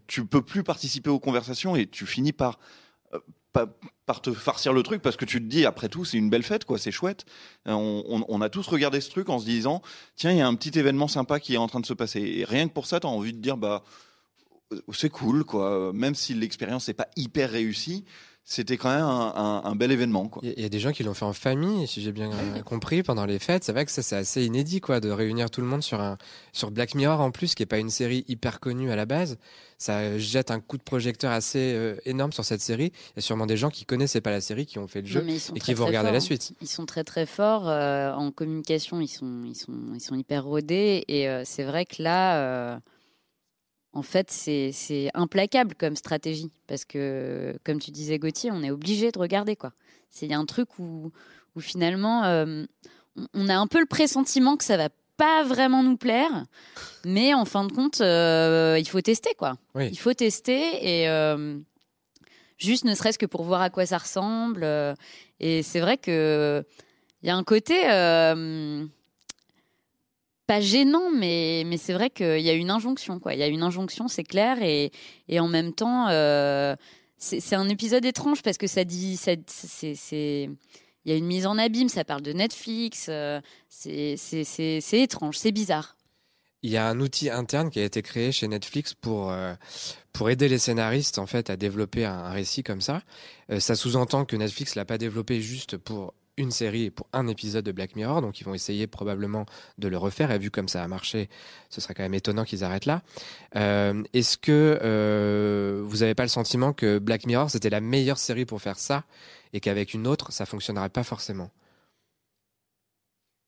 Tu 0.06 0.24
peux 0.26 0.42
plus 0.44 0.64
participer 0.64 1.10
aux 1.10 1.20
conversations 1.20 1.76
et 1.76 1.88
tu 1.88 2.06
finis 2.06 2.32
par, 2.32 2.60
euh, 3.14 3.20
pa- 3.54 3.66
par 4.06 4.22
te 4.22 4.32
farcir 4.32 4.72
le 4.72 4.84
truc 4.84 5.02
parce 5.02 5.18
que 5.18 5.26
tu 5.26 5.40
te 5.42 5.48
dis, 5.48 5.66
après 5.66 5.90
tout, 5.90 6.06
c'est 6.06 6.18
une 6.18 6.30
belle 6.30 6.44
fête, 6.44 6.64
quoi, 6.64 6.78
c'est 6.78 6.92
chouette. 6.92 7.26
Euh, 7.68 7.74
On, 7.74 8.24
on- 8.30 8.42
a 8.42 8.50
tous 8.50 8.68
regardé 8.68 9.02
ce 9.02 9.10
truc 9.10 9.30
en 9.30 9.40
se 9.40 9.46
disant, 9.46 9.82
tiens, 10.16 10.32
il 10.32 10.38
y 10.38 10.42
a 10.42 10.48
un 10.48 10.54
petit 10.56 10.78
événement 10.78 11.08
sympa 11.08 11.40
qui 11.40 11.56
est 11.56 11.58
en 11.58 11.68
train 11.68 11.80
de 11.80 11.86
se 11.88 11.94
passer. 11.94 12.22
Et 12.22 12.46
rien 12.46 12.68
que 12.68 12.74
pour 12.74 12.86
ça, 12.86 13.00
tu 13.00 13.08
as 13.08 13.10
envie 13.10 13.34
de 13.34 13.40
dire, 13.40 13.58
bah, 13.58 13.84
c'est 14.94 15.10
cool, 15.10 15.44
quoi. 15.44 15.92
Même 15.94 16.16
si 16.16 16.34
l'expérience 16.34 16.88
n'est 16.88 16.94
pas 16.94 17.08
hyper 17.16 17.50
réussie, 17.52 18.04
c'était 18.50 18.78
quand 18.78 18.90
même 18.90 19.04
un, 19.04 19.34
un- 19.36 19.62
un 19.70 19.76
bel 19.76 19.92
événement. 19.92 20.30
Quoi. 20.30 20.42
Il 20.42 20.48
y 20.48 20.52
a- 20.52 20.56
il 20.56 20.62
y 20.64 20.66
a 20.66 20.70
des 20.70 20.80
gens 20.80 20.94
qui 20.94 21.04
l'ont 21.04 21.14
fait 21.14 21.26
en 21.26 21.34
famille, 21.34 21.86
si 21.86 22.02
j'ai 22.02 22.14
bien 22.14 22.30
compris, 22.66 23.04
pendant 23.04 23.26
les 23.26 23.40
fêtes. 23.40 23.66
C'est 23.66 23.74
vrai 23.74 23.84
que 23.86 23.92
ça, 23.92 24.02
c'est 24.02 24.16
assez 24.16 24.46
inédit, 24.46 24.80
quoi, 24.80 25.02
de 25.02 25.10
réunir 25.10 25.50
tout 25.52 25.60
le 25.60 25.68
monde 25.68 25.84
sur 25.84 26.00
un, 26.00 26.18
sur 26.54 26.72
Black 26.72 26.96
Mirror 26.96 27.20
en 27.20 27.30
plus, 27.32 27.56
qui 27.56 27.64
est 27.64 27.66
pas 27.66 27.78
une 27.78 27.90
série 27.90 28.24
hyper 28.30 28.62
connue 28.62 28.90
à 28.90 28.96
la 28.96 29.06
base. 29.06 29.38
Ça 29.78 30.18
jette 30.18 30.50
un 30.50 30.62
coup 30.62 30.78
de 30.78 30.82
projecteur 30.84 31.32
assez 31.34 31.74
euh, 31.76 31.98
énorme 32.06 32.32
sur 32.32 32.46
cette 32.46 32.62
série. 32.62 32.94
Il 32.96 33.18
y 33.18 33.20
a 33.20 33.22
sûrement 33.22 33.48
des 33.48 33.58
gens 33.58 33.70
qui 33.70 33.84
connaissaient 33.84 34.22
pas 34.22 34.32
la 34.32 34.40
série, 34.42 34.66
qui 34.66 34.80
ont 34.80 34.88
fait 34.88 35.02
le 35.02 35.08
jeu 35.08 35.22
Non, 35.22 35.28
et 35.28 35.40
très, 35.40 35.60
qui 35.60 35.74
vont 35.74 35.86
regarder 35.86 36.12
la 36.12 36.22
suite. 36.22 36.54
Ils 36.62 36.68
sont 36.70 36.86
très 36.86 37.04
très 37.04 37.26
forts 37.26 37.68
euh, 37.68 38.14
en 38.14 38.32
communication. 38.32 39.02
Ils 39.02 39.10
sont 39.10 39.44
ils 39.46 39.56
sont 39.56 39.74
ils 39.94 40.00
sont 40.02 40.16
hyper 40.16 40.46
rodés 40.46 41.04
et 41.10 41.28
euh, 41.28 41.44
c'est 41.46 41.64
vrai 41.66 41.86
que 41.86 42.02
là, 42.02 42.38
euh, 42.38 42.78
en 43.98 44.04
fait, 44.04 44.30
c'est 44.30 45.10
implacable 45.16 45.74
comme 45.76 45.96
stratégie 45.96 46.52
parce 46.68 46.86
que 46.86 47.58
comme 47.64 47.80
tu 47.80 47.90
disais 47.92 48.20
Gauthier, 48.20 48.52
on 48.52 48.62
est 48.62 48.70
obligé 48.72 49.12
de 49.12 49.18
regarder 49.20 49.56
quoi. 49.56 49.72
C'est 50.12 50.26
il 50.28 50.32
y 50.32 50.36
a 50.36 50.40
un 50.40 50.46
truc 50.46 50.78
où 50.80 51.12
où 51.56 51.60
finalement 51.60 52.24
euh, 52.26 52.64
on- 53.34 53.50
a 53.50 53.56
un 53.56 53.66
peu 53.66 53.80
le 53.80 53.88
pressentiment 53.88 54.56
que 54.56 54.64
ça 54.64 54.78
va 54.78 54.90
pas 55.18 55.44
vraiment 55.44 55.82
nous 55.82 55.98
plaire, 55.98 56.46
mais 57.04 57.34
en 57.34 57.46
fin 57.46 57.64
de 57.66 57.72
compte, 57.74 58.02
euh, 58.02 58.78
il 58.80 58.88
faut 58.88 59.02
tester 59.02 59.34
quoi. 59.36 59.58
Oui. 59.74 59.88
Il 59.92 59.98
faut 59.98 60.14
tester 60.14 60.62
et 61.02 61.10
euh, 61.10 61.58
juste 62.60 62.86
ne 62.86 62.94
serait-ce 62.94 63.18
que 63.18 63.26
pour 63.26 63.44
voir 63.44 63.62
à 63.64 63.72
quoi 63.72 63.88
ça 63.88 63.98
ressemble. 63.98 64.64
et 65.40 65.64
c'est 65.64 65.80
vrai 65.80 65.98
que 65.98 66.64
il 67.24 67.28
y 67.28 67.32
a 67.32 67.36
un 67.36 67.44
côté 67.44 67.90
euh, 67.90 68.86
pas 70.48 70.62
gênant, 70.62 71.12
mais, 71.14 71.64
mais 71.66 71.78
c'est 71.78 71.94
vrai 71.94 72.10
qu'il 72.10 72.40
y 72.40 72.50
a 72.50 72.54
une 72.54 72.72
injonction. 72.72 73.20
Quoi. 73.20 73.34
Il 73.34 73.40
y 73.40 73.44
a 73.44 73.48
une 73.48 73.64
injonction, 73.64 74.08
c'est 74.08 74.24
clair. 74.24 74.62
Et, 74.62 74.92
et 75.28 75.40
en 75.40 75.48
même 75.48 75.74
temps, 75.74 76.08
euh, 76.10 76.76
c'est 77.18 77.56
un 77.56 77.68
épisode 77.70 78.06
étrange 78.06 78.42
parce 78.42 78.58
que 78.58 78.68
ça 78.68 78.84
dit. 78.84 79.18
Ça, 79.18 79.34
c'est, 79.48 80.50
il 81.08 81.12
y 81.12 81.14
a 81.14 81.16
une 81.16 81.26
mise 81.26 81.46
en 81.46 81.58
abîme, 81.58 81.88
ça 81.88 82.04
parle 82.04 82.22
de 82.22 82.34
Netflix. 82.34 83.08
euh, 83.10 83.40
c'est, 83.70 84.18
étrange, 84.92 85.38
c'est 85.38 85.54
bizarre. 85.54 85.96
Il 86.64 86.72
y 86.72 86.78
a 86.78 86.88
un 86.88 87.00
outil 87.00 87.30
interne 87.30 87.70
qui 87.70 87.80
a 87.80 87.86
été 87.86 88.02
créé 88.02 88.32
chez 88.32 88.48
Netflix 88.48 88.94
pour, 88.94 89.32
euh, 89.32 89.54
pour 90.12 90.30
aider 90.30 90.50
les 90.50 90.58
scénaristes 90.58 91.18
en 91.18 91.26
fait 91.26 91.50
à 91.50 91.56
développer 91.56 92.04
un, 92.04 92.30
récit 92.32 92.62
comme 92.62 92.82
ça. 92.82 93.04
Euh, 93.52 93.60
ça 93.60 93.76
sous-entend 93.76 94.26
que 94.26 94.36
Netflix 94.36 94.76
l'a 94.76 94.84
pas 94.84 94.98
développé 94.98 95.40
juste 95.40 95.78
pour 95.78 96.14
une 96.38 96.52
série 96.52 96.86
et 96.86 96.92
pour 96.92 97.08
un 97.14 97.28
épisode 97.28 97.66
de 97.66 97.72
Black 97.72 97.96
Mirror, 97.96 98.22
donc 98.22 98.40
ils 98.40 98.44
vont 98.44 98.54
essayer 98.54 98.88
probablement 98.88 99.46
de 99.78 99.88
le 99.88 99.98
refaire. 99.98 100.32
Et 100.32 100.38
vu 100.38 100.52
comme 100.52 100.68
ça 100.70 100.84
a 100.84 100.88
marché, 100.88 101.30
ce 101.70 101.82
serait 101.82 101.94
quand 101.94 102.04
même 102.04 102.14
étonnant 102.14 102.46
qu'ils 102.46 102.64
arrêtent 102.64 102.86
là. 102.86 103.02
Euh, 103.56 104.04
Est-ce 104.14 104.38
que 104.38 104.80
euh, 104.82 105.82
vous 105.86 105.98
n'avez 105.98 106.16
pas 106.16 106.24
le 106.24 106.30
sentiment 106.30 106.74
que 106.74 107.00
Black 107.00 107.26
Mirror 107.26 107.50
c'était 107.50 107.70
la 107.70 107.82
meilleure 107.82 108.20
série 108.20 108.46
pour 108.46 108.62
faire 108.62 108.78
ça 108.80 109.04
et 109.54 109.60
qu'avec 109.60 109.94
une 109.94 110.08
autre 110.08 110.32
ça 110.32 110.46
fonctionnerait 110.46 110.90
pas 110.90 111.04
forcément? 111.04 111.50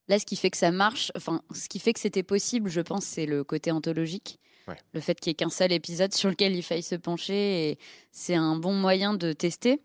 Là, 0.08 0.17
ce 0.17 0.25
qui 0.25 0.36
fait 0.36 0.50
que 0.50 0.58
ça 0.58 0.72
marche, 0.72 1.12
enfin, 1.15 1.43
ce 1.53 1.69
qui 1.69 1.77
fait 1.77 1.93
que 1.93 2.00
c'était 2.00 2.24
possible, 2.24 2.67
je 2.67 2.81
pense, 2.81 3.05
c'est 3.05 3.27
le 3.27 3.43
côté 3.43 3.69
anthologique. 3.69 4.39
Ouais. 4.67 4.75
Le 4.93 5.01
fait 5.01 5.19
qu'il 5.19 5.29
n'y 5.29 5.34
ait 5.34 5.36
qu'un 5.36 5.51
seul 5.51 5.72
épisode 5.72 6.15
sur 6.15 6.29
lequel 6.29 6.55
il 6.55 6.63
faille 6.63 6.81
se 6.81 6.96
pencher, 6.96 7.69
et 7.69 7.79
c'est 8.12 8.34
un 8.34 8.55
bon 8.55 8.74
moyen 8.74 9.13
de 9.13 9.34
tester 9.34 9.79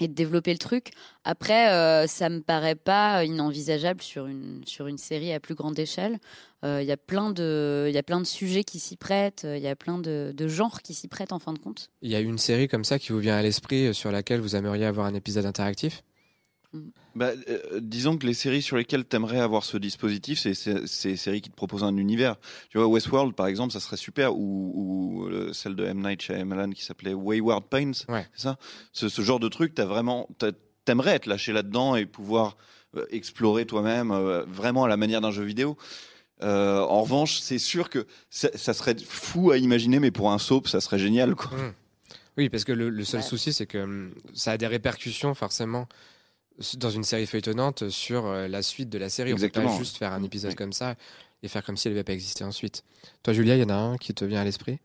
et 0.00 0.08
de 0.08 0.14
développer 0.14 0.52
le 0.52 0.58
truc. 0.58 0.90
Après, 1.24 1.70
euh, 1.72 2.06
ça 2.06 2.28
me 2.28 2.40
paraît 2.40 2.74
pas 2.74 3.24
inenvisageable 3.24 4.02
sur 4.02 4.26
une, 4.26 4.62
sur 4.66 4.86
une 4.86 4.98
série 4.98 5.32
à 5.32 5.40
plus 5.40 5.54
grande 5.54 5.78
échelle. 5.78 6.18
Euh, 6.64 6.80
Il 6.82 6.88
y, 6.88 6.92
a 6.92 6.96
plein 6.96 7.30
de- 7.30 7.86
il 7.88 7.94
y 7.94 7.98
a 7.98 8.02
plein 8.02 8.20
de 8.20 8.26
sujets 8.26 8.64
qui 8.64 8.78
s'y 8.78 8.96
prêtent, 8.96 9.46
il 9.48 9.62
y 9.62 9.68
a 9.68 9.76
plein 9.76 9.98
de, 9.98 10.32
de 10.36 10.48
genres 10.48 10.82
qui 10.82 10.94
s'y 10.94 11.08
prêtent 11.08 11.32
en 11.32 11.38
fin 11.38 11.52
de 11.52 11.58
compte. 11.58 11.88
Il 12.02 12.10
y 12.10 12.14
a 12.14 12.20
une 12.20 12.38
série 12.38 12.68
comme 12.68 12.84
ça 12.84 12.98
qui 12.98 13.12
vous 13.12 13.18
vient 13.18 13.36
à 13.36 13.42
l'esprit 13.42 13.86
euh, 13.86 13.92
sur 13.92 14.10
laquelle 14.10 14.40
vous 14.40 14.56
aimeriez 14.56 14.84
avoir 14.86 15.06
un 15.06 15.14
épisode 15.14 15.46
interactif? 15.46 16.02
Bah, 17.16 17.30
euh, 17.48 17.80
disons 17.82 18.16
que 18.16 18.26
les 18.26 18.34
séries 18.34 18.62
sur 18.62 18.76
lesquelles 18.76 19.04
t'aimerais 19.04 19.40
avoir 19.40 19.64
ce 19.64 19.76
dispositif, 19.76 20.38
c'est 20.38 20.54
ces 20.54 21.16
séries 21.16 21.40
qui 21.40 21.50
te 21.50 21.56
proposent 21.56 21.82
un 21.82 21.96
univers. 21.96 22.36
Tu 22.68 22.78
vois, 22.78 22.86
Westworld, 22.86 23.34
par 23.34 23.48
exemple, 23.48 23.72
ça 23.72 23.80
serait 23.80 23.96
super, 23.96 24.36
ou, 24.36 24.72
ou 25.26 25.52
celle 25.52 25.74
de 25.74 25.84
M. 25.84 26.00
Night 26.00 26.22
Shyamalan 26.22 26.70
qui 26.70 26.84
s'appelait 26.84 27.14
Wayward 27.14 27.64
Pines, 27.68 27.94
Ouais. 28.08 28.28
c'est 28.34 28.42
ça? 28.42 28.56
Ce, 28.92 29.08
ce 29.08 29.22
genre 29.22 29.40
de 29.40 29.48
truc, 29.48 29.74
t'as 29.74 29.84
vraiment, 29.86 30.28
t'aimerais 30.84 31.16
être 31.16 31.26
lâché 31.26 31.52
là-dedans 31.52 31.96
et 31.96 32.06
pouvoir 32.06 32.56
euh, 32.96 33.04
explorer 33.10 33.66
toi-même, 33.66 34.12
euh, 34.12 34.44
vraiment 34.46 34.84
à 34.84 34.88
la 34.88 34.96
manière 34.96 35.20
d'un 35.20 35.32
jeu 35.32 35.42
vidéo. 35.44 35.76
Euh, 36.42 36.80
en 36.80 37.02
revanche, 37.02 37.40
c'est 37.40 37.58
sûr 37.58 37.90
que 37.90 38.06
ça, 38.30 38.48
ça 38.54 38.72
serait 38.72 38.96
fou 39.04 39.50
à 39.50 39.58
imaginer, 39.58 39.98
mais 39.98 40.10
pour 40.12 40.30
un 40.32 40.38
soap, 40.38 40.68
ça 40.68 40.80
serait 40.80 40.98
génial, 41.00 41.34
quoi. 41.34 41.50
Oui, 42.38 42.48
parce 42.48 42.64
que 42.64 42.72
le, 42.72 42.88
le 42.88 43.04
seul 43.04 43.20
Ouais. 43.20 43.26
souci, 43.26 43.52
c'est 43.52 43.66
que 43.66 43.78
hum, 43.78 44.14
ça 44.32 44.52
a 44.52 44.56
des 44.56 44.68
répercussions 44.68 45.34
forcément 45.34 45.88
dans 46.76 46.90
une 46.90 47.04
série 47.04 47.26
feuilletonnante 47.26 47.88
sur 47.88 48.26
euh, 48.26 48.48
la 48.48 48.62
suite 48.62 48.88
de 48.90 48.98
la 48.98 49.08
série. 49.08 49.32
On 49.32 49.36
peut 49.36 49.42
Exactement. 49.44 49.68
pas 49.70 49.78
juste 49.78 49.96
faire 49.96 50.12
un 50.12 50.22
épisode 50.22 50.50
Oui. 50.50 50.56
comme 50.56 50.72
ça 50.72 50.94
et 51.42 51.48
faire 51.48 51.64
comme 51.64 51.76
si 51.76 51.88
elle 51.88 51.94
n'avait 51.94 52.04
pas 52.04 52.12
existé 52.12 52.44
ensuite. 52.44 52.84
Toi, 53.22 53.32
Julia, 53.32 53.56
il 53.56 53.60
y 53.60 53.64
en 53.64 53.70
a 53.70 53.74
un 53.74 53.96
qui 53.96 54.12
te 54.14 54.24
vient 54.24 54.40
à 54.40 54.44
l'esprit? 54.44 54.78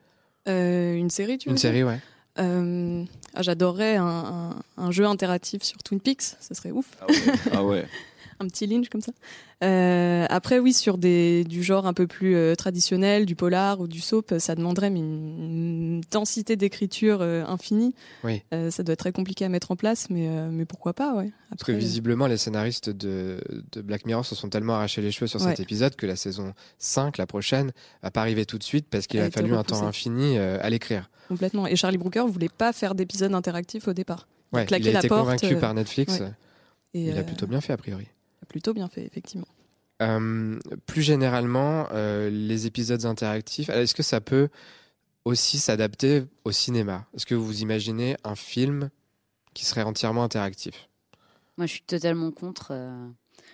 Euh, 0.47 0.93
une 0.95 1.09
série, 1.09 1.37
tu 1.37 1.49
veux 1.49 1.51
Une 1.51 1.57
dire? 1.57 1.61
série, 1.69 1.83
ouais. 1.83 1.99
Euh, 2.39 3.03
ah, 3.33 3.41
J'adorerais 3.41 3.95
un, 3.95 4.05
un- 4.05 4.55
un 4.83 4.91
jeu 4.91 5.05
interactif 5.05 5.63
sur 5.63 5.77
Twin 5.83 5.99
Peaks, 5.99 6.21
ça 6.39 6.53
serait 6.53 6.71
ouf. 6.71 6.87
Ah 7.01 7.05
ouais. 7.07 7.15
ah 7.53 7.63
ouais. 7.63 7.85
un 8.41 8.47
petit 8.47 8.67
Lynch 8.67 8.89
comme 8.89 8.99
ça. 9.01 9.13
Euh, 9.63 10.25
après, 10.29 10.59
oui, 10.59 10.73
sur 10.73 10.97
des, 10.97 11.45
du 11.45 11.63
genre 11.63 11.87
un 11.87 11.93
peu 11.93 12.05
plus 12.07 12.35
euh, 12.35 12.55
traditionnel, 12.55 13.25
du 13.25 13.35
polar 13.35 13.79
ou 13.79 13.87
du 13.87 14.01
soap, 14.01 14.33
ça 14.39 14.53
demanderait 14.55 14.87
une, 14.89 14.97
une 14.97 16.01
densité 16.11 16.57
d'écriture 16.57 17.19
euh, 17.21 17.45
infinie. 17.47 17.95
Oui. 18.25 18.41
Ça 18.69 18.83
doit 18.83 18.91
être 18.93 18.99
très 18.99 19.13
compliqué 19.13 19.45
à 19.45 19.49
mettre 19.49 19.71
en 19.71 19.77
place, 19.77 20.09
mais, 20.09 20.27
mais 20.51 20.65
pourquoi 20.65 20.93
pas, 20.93 21.13
ouais. 21.15 21.31
Parce 21.49 21.63
que 21.63 21.71
visiblement, 21.71 22.27
les 22.27 22.35
scénaristes 22.37 22.89
de, 22.89 23.39
de 23.71 23.81
Black 23.81 24.05
Mirror 24.05 24.25
se 24.25 24.35
sont 24.35 24.49
tellement 24.49 24.73
arrachés 24.75 25.01
les 25.01 25.11
cheveux 25.11 25.27
sur 25.27 25.39
cet 25.39 25.61
épisode 25.61 25.95
que 25.95 26.05
la 26.05 26.17
saison 26.17 26.53
5, 26.79 27.17
la 27.17 27.25
prochaine, 27.25 27.71
va 28.03 28.11
pas 28.11 28.19
arriver 28.19 28.45
tout 28.45 28.57
de 28.57 28.63
suite 28.63 28.87
parce 28.89 29.07
qu'il 29.07 29.21
a 29.21 29.31
fallu 29.31 29.53
un 29.55 29.63
temps 29.63 29.87
infini 29.87 30.37
à 30.37 30.69
l'écrire. 30.69 31.09
Complètement. 31.29 31.65
Et 31.65 31.75
Charlie 31.75 31.97
Brooker 31.97 32.24
voulait 32.27 32.49
pas 32.49 32.73
faire 32.73 32.95
d'épisode 32.95 33.33
interactif 33.33 33.87
au 33.87 33.93
départ. 33.93 34.27
Ouais, 34.51 34.63
il 34.63 34.67
claqué 34.67 34.89
a 34.89 34.93
la 34.93 34.99
été 34.99 35.07
porte, 35.07 35.21
convaincu 35.21 35.55
euh, 35.55 35.59
par 35.59 35.73
Netflix. 35.73 36.19
ouais. 36.19 36.31
Et, 36.93 37.05
Il 37.07 37.17
a 37.17 37.21
euh, 37.21 37.23
plutôt 37.23 37.47
bien 37.47 37.61
fait, 37.61 37.73
a 37.73 37.77
priori. 37.77 38.07
plutôt 38.47 38.73
bien 38.73 38.87
fait, 38.87 39.05
effectivement. 39.05 39.47
Euh, 40.01 40.59
plus 40.85 41.01
généralement, 41.01 41.87
euh, 41.91 42.29
les 42.29 42.65
épisodes 42.67 43.05
interactifs, 43.05 43.69
est-ce 43.69 43.95
que 43.95 44.03
ça 44.03 44.21
peut 44.21 44.49
aussi 45.25 45.57
s'adapter 45.57 46.23
au 46.43 46.51
cinéma? 46.51 47.05
Est-ce 47.15 47.25
que 47.25 47.35
vous 47.35 47.61
imaginez 47.61 48.15
un 48.23 48.35
film 48.35 48.89
qui 49.53 49.65
serait 49.65 49.83
entièrement 49.83 50.23
interactif? 50.23 50.89
Moi, 51.57 51.65
je 51.67 51.71
suis 51.73 51.81
totalement 51.83 52.31
contre. 52.31 52.67
euh, 52.71 53.07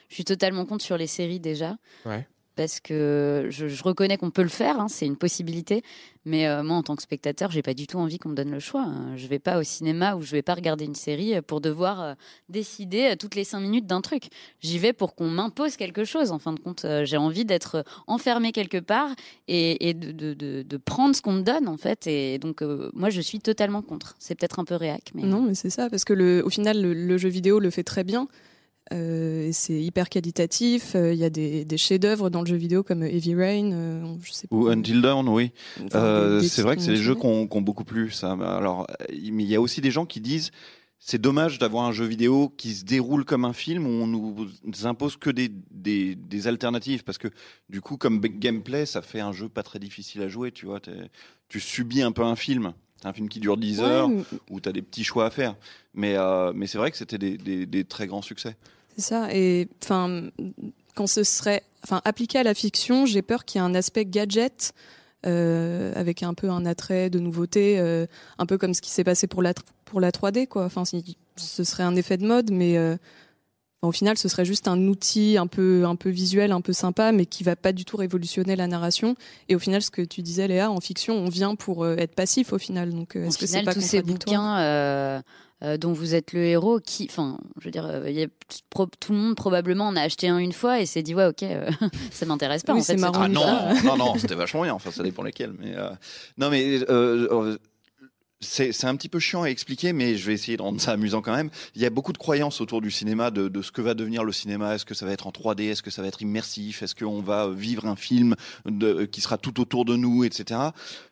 Je 0.09 0.15
suis 0.15 0.25
totalement 0.25 0.65
contre 0.65 0.83
sur 0.83 0.97
les 0.97 1.07
séries 1.07 1.39
déjà. 1.39 1.77
Ouais. 2.05 2.27
Parce 2.55 2.79
que 2.79 3.47
je, 3.49 3.83
reconnais 3.83 4.17
qu'on 4.17 4.29
peut 4.29 4.43
le 4.43 4.49
faire, 4.49 4.79
hein, 4.79 4.87
c'est 4.87 5.05
une 5.05 5.17
possibilité. 5.17 5.83
Mais 6.25 6.47
euh, 6.47 6.63
moi, 6.63 6.77
en 6.77 6.83
tant 6.83 6.95
que 6.95 7.01
spectateur, 7.01 7.49
j'ai 7.49 7.61
pas 7.61 7.73
du 7.73 7.87
tout 7.87 7.97
envie 7.97 8.19
qu'on 8.19 8.29
me 8.29 8.35
donne 8.35 8.51
le 8.51 8.59
choix. 8.59 8.83
hein. 8.83 9.15
Je 9.15 9.27
vais 9.27 9.39
pas 9.39 9.57
au 9.57 9.63
cinéma 9.63 10.15
ou 10.15 10.21
je 10.21 10.31
vais 10.31 10.41
pas 10.41 10.53
regarder 10.53 10.85
une 10.85 10.95
série 10.95 11.35
euh, 11.35 11.41
pour 11.41 11.61
devoir 11.61 12.01
euh, 12.01 12.13
décider 12.49 13.11
euh, 13.11 13.15
toutes 13.15 13.35
les 13.35 13.43
cinq 13.43 13.61
minutes 13.61 13.87
d'un 13.87 14.01
truc. 14.01 14.25
J'y 14.59 14.77
vais 14.77 14.93
pour 14.93 15.15
qu'on 15.15 15.29
m'impose 15.29 15.77
quelque 15.77 16.03
chose. 16.03 16.31
En 16.31 16.39
fin 16.39 16.53
de 16.53 16.59
compte, 16.59 16.85
j'ai 17.03 17.17
envie 17.17 17.45
d'être 17.45 17.83
enfermé 18.07 18.51
quelque 18.51 18.77
part 18.77 19.09
et, 19.47 19.93
de, 19.93 20.77
prendre 20.77 21.15
ce 21.15 21.21
qu'on 21.21 21.33
me 21.33 21.41
donne 21.41 21.67
en 21.67 21.77
fait. 21.77 22.07
Et 22.07 22.37
donc, 22.37 22.61
moi, 22.93 23.09
je 23.09 23.21
suis 23.21 23.39
totalement 23.39 23.81
contre. 23.81 24.15
C'est 24.19 24.35
peut-être 24.35 24.59
un 24.59 24.65
peu 24.65 24.75
réac, 24.75 25.11
Non, 25.15 25.41
mais 25.41 25.55
c'est 25.55 25.69
ça, 25.69 25.89
parce 25.89 26.03
que 26.03 26.41
au 26.41 26.49
final, 26.49 26.81
le 26.81 27.17
jeu 27.17 27.29
vidéo 27.29 27.59
le 27.59 27.69
fait 27.69 27.83
très 27.83 28.03
bien. 28.03 28.27
Euh, 28.93 29.49
c'est 29.53 29.79
hyper 29.81 30.09
qualitatif. 30.09 30.95
Euh, 30.95 31.13
Il 31.13 31.19
y 31.19 31.23
a 31.23 31.29
des, 31.29 31.65
des 31.65 31.77
chefs-d'œuvre 31.77 32.29
dans 32.29 32.41
le 32.41 32.47
jeu 32.47 32.55
vidéo 32.55 32.83
comme 32.83 33.03
Heavy 33.03 33.35
Rain. 33.35 33.71
euh, 33.71 34.15
je 34.21 34.31
sais 34.31 34.47
pas. 34.47 34.55
Ou 34.55 34.67
Until 34.67 35.01
Dawn, 35.01 35.27
oui. 35.29 35.51
Enfin, 35.85 36.39
c'est 36.41 36.61
vrai 36.61 36.75
que 36.75 36.81
c'est 36.81 36.91
des 36.91 36.97
jeux 36.97 37.15
qui 37.15 37.25
ont, 37.25 37.45
beaucoup 37.61 37.83
plu, 37.83 38.11
ça. 38.11 38.31
Alors, 38.31 38.87
mais 39.09 39.43
il 39.43 39.49
y 39.49 39.55
a 39.55 39.61
aussi 39.61 39.81
des 39.81 39.91
gens 39.91 40.05
qui 40.05 40.19
disent 40.19 40.51
c'est 41.03 41.19
dommage 41.19 41.57
d'avoir 41.57 41.85
un 41.85 41.91
jeu 41.91 42.05
vidéo 42.05 42.53
qui 42.57 42.75
se 42.75 42.85
déroule 42.85 43.25
comme 43.25 43.43
un 43.43 43.53
film 43.53 43.87
où 43.87 43.89
on 43.89 44.07
nous 44.07 44.47
impose 44.83 45.17
que 45.17 45.31
des, 45.31 45.49
des, 45.71 46.13
des 46.13 46.47
alternatives 46.47 47.03
parce 47.03 47.17
que 47.17 47.27
du 47.69 47.81
coup, 47.81 47.97
comme 47.97 48.19
gameplay, 48.19 48.85
ça 48.85 49.01
fait 49.01 49.19
un 49.19 49.31
jeu 49.31 49.49
pas 49.49 49.63
très 49.63 49.79
difficile 49.79 50.21
à 50.21 50.27
jouer. 50.27 50.51
Tu 50.51 50.67
vois, 50.67 50.79
tu 51.49 51.59
subis 51.59 52.03
un 52.03 52.11
peu 52.11 52.23
un 52.23 52.35
film. 52.35 52.73
C'est 53.01 53.07
un 53.07 53.13
film 53.13 53.29
qui 53.29 53.39
dure 53.39 53.57
10 53.57 53.79
Ouais, 53.79 53.85
heures 53.85 54.09
mais 54.09 54.23
où 54.49 54.59
tu 54.61 54.69
as 54.69 54.71
des 54.71 54.81
petits 54.81 55.03
choix 55.03 55.25
à 55.25 55.29
faire. 55.31 55.55
Mais, 55.93 56.15
euh, 56.17 56.51
mais 56.55 56.67
c'est 56.67 56.77
vrai 56.77 56.91
que 56.91 56.97
c'était 56.97 57.17
des, 57.17 57.37
des, 57.37 57.65
des 57.65 57.83
très 57.83 58.07
grands 58.07 58.21
succès. 58.21 58.55
C'est 58.95 59.01
ça. 59.03 59.33
Et 59.33 59.67
enfin, 59.83 60.29
quand 60.95 61.07
ce 61.07 61.23
serait, 61.23 61.63
enfin, 61.83 62.01
appliqué 62.05 62.37
à 62.37 62.43
la 62.43 62.53
fiction, 62.53 63.05
j'ai 63.05 63.21
peur 63.21 63.43
qu'il 63.45 63.59
y 63.59 63.63
ait 63.63 63.67
un 63.67 63.73
aspect 63.75 64.05
gadget 64.05 64.73
euh, 65.25 65.93
avec 65.95 66.23
un 66.23 66.33
peu 66.33 66.49
un 66.49 66.65
attrait 66.65 67.09
de 67.09 67.19
nouveauté, 67.19 67.79
euh, 67.79 68.05
un 68.37 68.45
peu 68.45 68.57
comme 68.57 68.73
ce 68.73 68.81
qui 68.81 68.89
s'est 68.91 69.03
passé 69.03 69.27
pour 69.27 69.41
la 69.41 69.53
pour 69.85 69.99
la 69.99 70.11
3D, 70.11 70.47
quoi. 70.47 70.65
Enfin, 70.65 70.85
si- 70.85 71.17
ce 71.35 71.63
serait 71.63 71.83
un 71.83 71.95
effet 71.95 72.17
de 72.17 72.25
mode, 72.25 72.49
mais 72.51 72.77
Enfin, 73.81 73.89
au 73.89 73.91
final, 73.91 74.15
ce 74.17 74.27
serait 74.29 74.45
juste 74.45 74.67
un 74.67 74.79
outil 74.87 75.37
un 75.39 75.47
peu, 75.47 75.85
un 75.85 75.95
peu 75.95 76.09
visuel, 76.09 76.51
un 76.51 76.61
peu 76.61 76.71
sympa, 76.73 77.11
mais 77.11 77.25
qui 77.25 77.43
va 77.43 77.55
pas 77.55 77.71
du 77.73 77.83
tout 77.83 77.97
révolutionner 77.97 78.55
la 78.55 78.67
narration. 78.67 79.15
Et 79.49 79.55
au 79.55 79.59
final, 79.59 79.81
ce 79.81 79.89
que 79.89 80.03
tu 80.03 80.21
disais, 80.21 80.47
Léa, 80.47 80.69
en 80.69 80.79
fiction, 80.79 81.15
on 81.15 81.29
vient 81.29 81.55
pour 81.55 81.83
euh, 81.83 81.95
être 81.97 82.13
passif 82.13 82.53
au 82.53 82.59
final. 82.59 82.91
Donc, 82.91 83.15
euh, 83.15 83.23
Au 83.25 83.27
est-ce 83.29 83.39
que 83.39 83.47
c'est 83.47 83.57
final, 83.59 83.65
pas 83.65 83.73
tous 83.73 83.81
ces 83.81 84.03
bouquins 84.03 84.59
euh, 84.59 85.21
euh, 85.63 85.77
dont 85.77 85.93
vous 85.93 86.13
êtes 86.13 86.33
le 86.33 86.43
héros, 86.43 86.79
qui, 86.79 87.07
enfin, 87.09 87.39
je 87.59 87.65
veux 87.65 87.71
dire, 87.71 87.85
euh, 87.87 88.07
il 88.09 88.15
y 88.15 88.23
a 88.23 88.27
pro- 88.69 88.85
tout 88.99 89.13
le 89.13 89.17
monde 89.17 89.35
probablement 89.35 89.87
en 89.87 89.95
a 89.95 90.01
acheté 90.01 90.27
un 90.27 90.37
une 90.37 90.53
fois 90.53 90.79
et 90.79 90.85
s'est 90.85 91.01
dit 91.03 91.15
ouais, 91.15 91.25
ok, 91.25 91.41
euh, 91.43 91.69
ça 92.11 92.25
m'intéresse 92.27 92.61
pas. 92.63 92.73
Oui, 92.73 92.81
en 92.81 92.83
c'est 92.83 92.93
fait, 92.93 92.99
marrant. 92.99 93.21
Ah 93.23 93.29
non, 93.29 93.45
non, 93.83 93.97
non, 93.97 94.17
c'était 94.19 94.35
vachement 94.35 94.61
bien. 94.61 94.73
Enfin, 94.75 94.91
ça 94.91 95.01
dépend 95.01 95.23
lesquels. 95.23 95.53
Mais 95.59 95.75
euh, 95.75 95.89
non, 96.37 96.49
mais 96.51 96.79
euh, 96.89 97.27
euh, 97.31 97.57
c'est 98.41 98.85
un 98.85 98.95
petit 98.95 99.09
peu 99.09 99.19
chiant 99.19 99.43
à 99.43 99.47
expliquer, 99.47 99.93
mais 99.93 100.15
je 100.17 100.25
vais 100.25 100.33
essayer 100.33 100.57
de 100.57 100.61
rendre 100.61 100.81
ça 100.81 100.91
amusant 100.91 101.21
quand 101.21 101.35
même. 101.35 101.49
Il 101.75 101.81
y 101.81 101.85
a 101.85 101.89
beaucoup 101.89 102.11
de 102.13 102.17
croyances 102.17 102.59
autour 102.59 102.81
du 102.81 102.91
cinéma, 102.91 103.31
de, 103.31 103.47
de 103.47 103.61
ce 103.61 103.71
que 103.71 103.81
va 103.81 103.93
devenir 103.93 104.23
le 104.23 104.31
cinéma. 104.31 104.75
Est-ce 104.75 104.85
que 104.85 104.93
ça 104.95 105.05
va 105.05 105.11
être 105.11 105.27
en 105.27 105.31
3D 105.31 105.69
Est-ce 105.69 105.83
que 105.83 105.91
ça 105.91 106.01
va 106.01 106.07
être 106.07 106.21
immersif? 106.21 106.81
Est-ce 106.83 106.95
qu'on 106.95 107.21
va 107.21 107.49
vivre 107.49 107.85
un 107.85 107.95
film 107.95 108.35
de, 108.65 109.05
qui 109.05 109.21
sera 109.21 109.37
tout 109.37 109.61
autour 109.61 109.85
de 109.85 109.95
nous, 109.95 110.23
etc. 110.23 110.59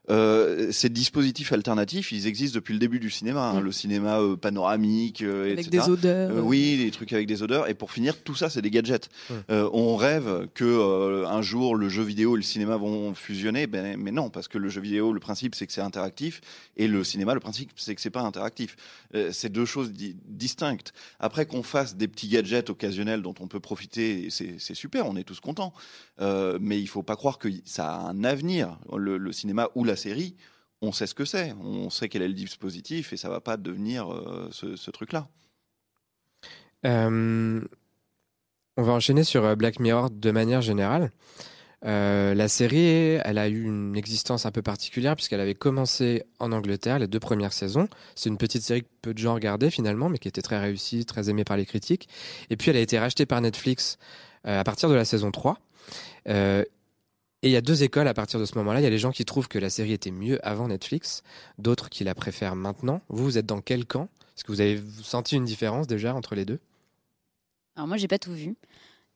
Euh, 0.10 0.72
ces 0.72 0.90
dispositifs 0.90 1.54
alternatifs, 1.54 2.12
ils 2.12 2.26
existent 2.26 2.56
depuis 2.56 2.74
le 2.74 2.80
début 2.80 3.00
du 3.00 3.12
cinéma. 3.12 3.52
hein. 3.52 3.60
Le 3.62 3.72
cinéma 3.72 4.20
euh, 4.20 4.36
panoramique, 4.36 5.22
euh, 5.22 5.52
Avec 5.54 5.68
etc. 5.68 5.84
des 5.86 5.92
odeurs. 5.92 6.32
Euh, 6.32 6.42
oui, 6.42 6.78
des 6.84 6.90
trucs 6.90 7.14
avec 7.14 7.28
des 7.28 7.44
odeurs. 7.44 7.70
Et 7.70 7.76
pour 7.76 7.92
finir, 7.92 8.20
tout 8.24 8.34
ça, 8.34 8.50
c'est 8.50 8.64
des 8.64 8.72
gadgets. 8.72 9.08
Euh, 9.52 9.70
on 9.72 9.96
rêve 9.96 10.48
que 10.56 10.66
euh, 10.66 11.28
un 11.28 11.44
jour 11.44 11.76
le 11.76 11.90
jeu 11.90 12.02
vidéo 12.02 12.34
et 12.36 12.38
le 12.38 12.44
cinéma 12.44 12.76
vont 12.78 13.14
fusionner, 13.14 13.68
ben, 13.68 13.98
mais 14.00 14.12
non, 14.12 14.30
parce 14.32 14.48
que 14.48 14.58
le 14.58 14.70
jeu 14.70 14.82
vidéo, 14.82 15.14
le 15.14 15.20
principe, 15.20 15.54
c'est 15.54 15.68
que 15.68 15.74
c'est 15.74 15.82
interactif, 15.82 16.42
et 16.76 16.88
le 16.88 17.04
cinéma, 17.04 17.19
le 17.34 17.40
principe, 17.40 17.72
c'est 17.76 17.96
que 17.96 18.02
c'est 18.02 18.10
pas 18.10 18.22
interactif. 18.22 18.76
Euh, 19.16 19.32
c'est 19.32 19.50
deux 19.50 19.66
choses 19.66 19.92
di- 19.92 20.16
distinctes. 20.26 20.94
Après 21.20 21.46
qu'on 21.46 21.64
fasse 21.64 21.96
des 21.96 22.08
petits 22.08 22.28
gadgets 22.28 22.70
occasionnels 22.70 23.22
dont 23.22 23.36
on 23.40 23.48
peut 23.48 23.60
profiter, 23.60 24.30
c'est 24.30 24.76
super, 24.76 25.06
on 25.08 25.16
est 25.16 25.24
tous 25.24 25.40
contents. 25.40 25.74
Euh, 26.22 26.58
mais 26.62 26.80
il 26.80 26.88
faut 26.88 27.04
pas 27.04 27.16
croire 27.16 27.38
que 27.38 27.50
ça 27.66 27.96
a 27.96 28.00
un 28.10 28.24
avenir. 28.24 28.78
Le, 28.96 29.32
cinéma 29.32 29.70
ou 29.76 29.84
la 29.84 29.96
série. 29.96 30.36
On 30.82 30.92
sait 30.92 31.08
ce 31.08 31.14
que 31.14 31.26
c'est, 31.26 31.54
on 31.62 31.90
sait 31.90 32.08
quel 32.10 32.22
est 32.22 32.28
le 32.28 32.34
dispositif 32.34 33.12
et 33.14 33.18
ça 33.18 33.30
va 33.30 33.42
pas 33.42 33.58
devenir 33.58 34.12
euh, 34.14 34.50
ce- 34.52 34.92
truc-là. 34.92 35.28
On 38.78 38.84
va 38.84 38.94
enchaîner 38.94 39.26
sur 39.26 39.58
Black 39.58 39.80
Mirror 39.80 40.10
de 40.10 40.32
manière 40.32 40.62
générale. 40.62 41.12
Euh, 41.86 42.34
la 42.34 42.48
série, 42.50 43.20
elle 43.24 43.38
a 43.38 43.48
eu 43.48 43.64
une 43.64 43.96
existence 43.96 44.46
un 44.46 44.52
peu 44.52 44.62
particulière 44.62 45.16
puisqu'elle 45.16 45.40
avait 45.40 45.56
commencé 45.56 46.24
en 46.40 46.52
Angleterre 46.52 47.00
les 47.00 47.08
deux 47.08 47.20
premières 47.20 47.54
saisons. 47.54 47.88
C'est 48.16 48.30
une 48.30 48.38
petite 48.38 48.64
série 48.64 48.84
que 48.84 48.90
peu 49.02 49.14
de 49.14 49.20
gens 49.20 49.34
regardaient 49.34 49.72
finalement, 49.72 50.10
mais 50.10 50.18
qui 50.18 50.28
était 50.28 50.42
très 50.42 50.60
réussie, 50.60 51.06
très 51.06 51.30
aimée 51.30 51.46
par 51.46 51.58
les 51.58 51.66
critiques. 51.66 52.10
Et 52.50 52.58
puis 52.58 52.70
elle 52.70 52.78
a 52.78 52.82
été 52.82 53.00
rachetée 53.00 53.26
par 53.26 53.40
Netflix 53.42 53.98
euh, 54.46 54.60
à 54.60 54.64
partir 54.64 54.90
de 54.90 54.96
la 54.96 55.06
saison 55.06 55.32
3. 55.32 55.58
Euh, 56.28 56.64
et 57.42 57.48
il 57.48 57.52
y 57.52 57.56
a 57.56 57.62
deux 57.62 57.84
écoles 57.84 58.10
à 58.10 58.14
partir 58.14 58.40
de 58.40 58.46
ce 58.46 58.58
moment-là. 58.58 58.82
Il 58.82 58.84
y 58.84 58.88
a 58.88 58.90
les 58.90 59.00
gens 59.00 59.12
qui 59.12 59.24
trouvent 59.24 59.48
que 59.48 59.60
la 59.60 59.70
série 59.70 59.94
était 59.94 60.12
mieux 60.12 60.46
avant 60.46 60.68
Netflix, 60.68 61.24
d'autres 61.58 61.90
qui 61.90 62.04
la 62.04 62.14
préfèrent 62.14 62.58
maintenant. 62.58 63.02
Vous, 63.08 63.24
vous 63.24 63.38
êtes 63.38 63.46
dans 63.46 63.62
quel 63.62 63.86
camp? 63.86 64.10
Est-ce 64.36 64.44
que 64.44 64.52
vous 64.52 64.60
avez 64.60 64.82
senti 65.02 65.38
une 65.38 65.46
différence 65.46 65.88
déjà 65.88 66.14
entre 66.14 66.36
les 66.36 66.44
deux? 66.44 66.60
Alors 67.78 67.88
moi, 67.88 67.96
j'ai 67.96 68.10
pas 68.10 68.20
tout 68.20 68.34
vu. 68.34 68.58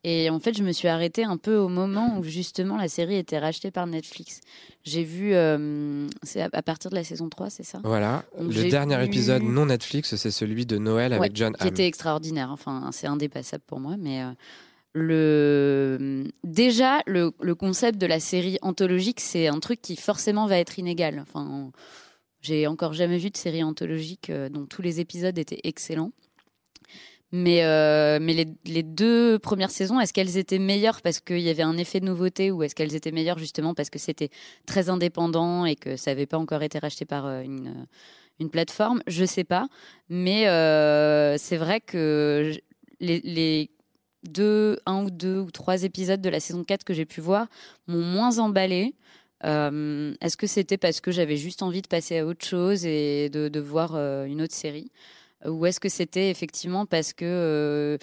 Et 0.05 0.29
en 0.29 0.39
fait, 0.39 0.57
je 0.57 0.63
me 0.63 0.73
suis 0.73 0.89
arrêtée 0.89 1.23
un 1.23 1.37
peu 1.37 1.55
au 1.55 1.69
moment 1.69 2.17
où 2.19 2.23
justement 2.23 2.75
la 2.75 2.89
série 2.89 3.15
était 3.15 3.39
rachetée 3.39 3.71
par 3.71 3.87
Netflix. 3.87 4.41
J'ai 4.83 5.03
vu, 5.05 5.33
euh, 5.33 6.07
c'est 6.23 6.41
à, 6.41 6.49
à 6.51 6.61
partir 6.61 6.91
de 6.91 6.95
la 6.95 7.05
saison 7.05 7.29
3, 7.29 7.49
c'est 7.49 7.63
ça? 7.63 7.79
Voilà. 7.85 8.25
Donc, 8.37 8.53
le 8.53 8.69
dernier 8.69 8.97
vu- 8.97 9.05
épisode 9.05 9.43
non 9.43 9.67
Netflix, 9.67 10.15
c'est 10.17 10.31
celui 10.31 10.65
de 10.65 10.77
Noël 10.77 11.13
Ouais, 11.13 11.19
avec 11.19 11.35
John 11.37 11.53
qui 11.53 11.61
Hamm. 11.63 11.69
était 11.69 11.87
extraordinaire. 11.87 12.49
Enfin, 12.51 12.89
c'est 12.91 13.07
indépassable 13.07 13.63
pour 13.65 13.79
moi. 13.79 13.95
Mais 13.97 14.23
euh, 14.23 14.31
le 14.93 16.25
déjà 16.43 17.01
le, 17.05 17.31
le 17.41 17.55
concept 17.55 17.97
de 17.99 18.05
la 18.05 18.19
série 18.19 18.57
anthologique, 18.61 19.19
c'est 19.19 19.47
un 19.47 19.59
truc 19.59 19.81
qui 19.81 19.95
forcément 19.95 20.47
va 20.47 20.57
être 20.57 20.79
inégal. 20.79 21.19
Enfin, 21.21 21.71
j'ai 22.41 22.67
encore 22.67 22.93
jamais 22.93 23.17
vu 23.17 23.29
de 23.29 23.37
série 23.37 23.63
anthologique 23.63 24.29
euh, 24.29 24.49
dont 24.49 24.65
tous 24.65 24.81
les 24.81 24.99
épisodes 24.99 25.37
étaient 25.37 25.61
excellents. 25.63 26.11
Mais, 27.35 27.63
euh, 27.65 28.19
mais 28.21 28.33
les, 28.33 28.45
les 28.65 28.83
deux 28.83 29.39
premières 29.39 29.71
saisons, 29.71 29.99
est-ce 29.99 30.13
qu'elles 30.13 30.37
étaient 30.37 30.59
meilleures 30.59 31.01
parce 31.01 31.19
qu'il 31.19 31.39
y 31.39 31.49
avait 31.49 31.63
un 31.63 31.77
effet 31.77 31.99
de 31.99 32.05
nouveauté 32.05 32.51
ou 32.51 32.61
est-ce 32.61 32.75
qu'elles 32.75 32.93
étaient 32.93 33.11
meilleures 33.11 33.39
justement 33.39 33.73
parce 33.73 33.89
que 33.89 33.97
c'était 33.97 34.29
très 34.67 34.87
indépendant 34.87 35.65
et 35.65 35.75
que 35.75 35.97
ça 35.97 36.11
n'avait 36.11 36.27
pas 36.27 36.37
encore 36.37 36.61
été 36.61 36.77
racheté 36.77 37.05
par 37.05 37.25
euh, 37.25 37.41
une, 37.41 37.87
une 38.39 38.51
plateforme? 38.51 39.01
Je 39.07 39.25
sais 39.25 39.43
pas. 39.43 39.67
Mais 40.09 40.47
euh, 40.47 41.35
c'est 41.39 41.57
vrai 41.57 41.81
que 41.81 42.53
les, 42.99 43.19
les 43.21 43.71
deux, 44.29 44.77
un 44.85 45.03
ou 45.03 45.09
deux 45.09 45.39
ou 45.39 45.49
trois 45.49 45.83
épisodes 45.83 46.21
de 46.21 46.29
la 46.29 46.39
saison 46.39 46.63
4 46.63 46.83
que 46.83 46.93
j'ai 46.93 47.05
pu 47.05 47.19
voir 47.19 47.47
m'ont 47.87 48.03
moins 48.03 48.37
emballé. 48.37 48.93
Euh, 49.43 50.13
Est-ce 50.21 50.37
que 50.37 50.47
c'était 50.47 50.77
parce 50.77 51.01
que 51.01 51.11
j'avais 51.11 51.37
juste 51.37 51.63
envie 51.63 51.81
de 51.81 51.87
passer 51.87 52.19
à 52.19 52.25
autre 52.27 52.45
chose 52.45 52.85
et 52.85 53.29
de, 53.29 53.49
de 53.49 53.59
voir 53.59 53.95
euh, 53.95 54.25
une 54.25 54.41
autre 54.41 54.53
série? 54.53 54.91
Ou 55.45 55.65
est-ce 55.65 55.79
que 55.79 55.89
c'était 55.89 56.29
effectivement 56.29 56.85
parce 56.85 57.13
que 57.13 57.25
euh, 57.25 57.97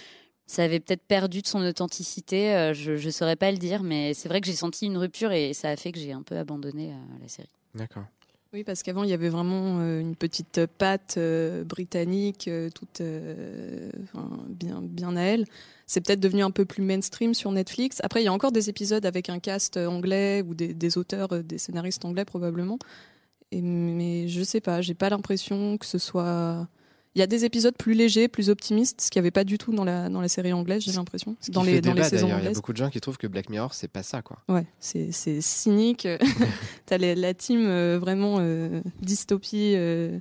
ça 0.46 0.64
avait 0.64 0.80
peut-être 0.80 1.02
perdu 1.02 1.42
de 1.42 1.46
son 1.46 1.62
authenticité 1.62 2.54
euh, 2.54 2.74
Je 2.74 2.92
ne 2.92 3.10
saurais 3.10 3.36
pas 3.36 3.50
le 3.50 3.58
dire, 3.58 3.82
mais 3.82 4.14
c'est 4.14 4.28
vrai 4.28 4.40
que 4.40 4.46
j'ai 4.46 4.56
senti 4.56 4.86
une 4.86 4.98
rupture 4.98 5.32
et 5.32 5.54
ça 5.54 5.68
a 5.70 5.76
fait 5.76 5.92
que 5.92 6.00
j'ai 6.00 6.12
un 6.12 6.22
peu 6.22 6.36
abandonné 6.36 6.90
euh, 6.90 6.96
la 7.22 7.28
série. 7.28 7.48
D'accord. 7.74 8.04
Oui, 8.52 8.64
parce 8.64 8.82
qu'avant, 8.82 9.04
il 9.04 9.10
y 9.10 9.12
avait 9.12 9.28
vraiment 9.28 9.78
euh, 9.78 10.00
une 10.00 10.16
petite 10.16 10.66
patte 10.66 11.14
euh, 11.18 11.62
britannique, 11.62 12.48
euh, 12.48 12.68
toute 12.68 13.00
euh, 13.00 13.88
enfin, 14.02 14.28
bien, 14.48 14.82
bien 14.82 15.16
à 15.16 15.22
elle. 15.22 15.44
C'est 15.86 16.00
peut-être 16.00 16.18
devenu 16.18 16.42
un 16.42 16.50
peu 16.50 16.64
plus 16.64 16.82
mainstream 16.82 17.32
sur 17.32 17.52
Netflix. 17.52 18.00
Après, 18.02 18.22
il 18.22 18.24
y 18.24 18.28
a 18.28 18.32
encore 18.32 18.50
des 18.50 18.68
épisodes 18.68 19.06
avec 19.06 19.28
un 19.28 19.38
cast 19.38 19.76
anglais 19.76 20.42
ou 20.42 20.54
des, 20.54 20.74
des 20.74 20.98
auteurs, 20.98 21.32
euh, 21.32 21.42
des 21.44 21.58
scénaristes 21.58 22.04
anglais 22.04 22.24
probablement. 22.24 22.80
Et, 23.52 23.62
mais 23.62 24.26
je 24.26 24.42
sais 24.42 24.60
pas, 24.60 24.80
j'ai 24.80 24.94
pas 24.94 25.10
l'impression 25.10 25.78
que 25.78 25.86
ce 25.86 25.98
soit. 25.98 26.66
Il 27.16 27.18
y 27.18 27.22
a 27.22 27.26
des 27.26 27.44
épisodes 27.44 27.74
plus 27.76 27.94
légers, 27.94 28.28
plus 28.28 28.50
optimistes, 28.50 29.00
ce 29.00 29.10
qu'il 29.10 29.18
n'y 29.20 29.24
avait 29.24 29.32
pas 29.32 29.42
du 29.42 29.58
tout 29.58 29.72
dans 29.72 29.82
la, 29.84 30.08
dans 30.08 30.20
la 30.20 30.28
série 30.28 30.52
anglaise, 30.52 30.82
j'ai 30.84 30.92
l'impression. 30.92 31.34
Dans 31.48 31.64
les, 31.64 31.80
dans 31.80 31.92
les 31.92 32.04
saisons 32.04 32.26
d'ailleurs. 32.26 32.26
Il 32.26 32.28
y 32.28 32.32
a 32.32 32.36
anglaises. 32.36 32.54
beaucoup 32.54 32.72
de 32.72 32.76
gens 32.76 32.88
qui 32.88 33.00
trouvent 33.00 33.18
que 33.18 33.26
Black 33.26 33.48
Mirror, 33.48 33.74
c'est 33.74 33.88
pas 33.88 34.04
ça, 34.04 34.22
quoi. 34.22 34.38
Ouais, 34.48 34.64
c'est 34.78 35.10
c'est 35.10 35.40
cynique. 35.40 36.06
T'as 36.86 36.98
la 36.98 37.34
team 37.34 37.64
euh, 37.66 37.98
vraiment 38.00 38.36
euh, 38.38 38.80
dystopie, 39.02 39.72
euh, 39.74 40.18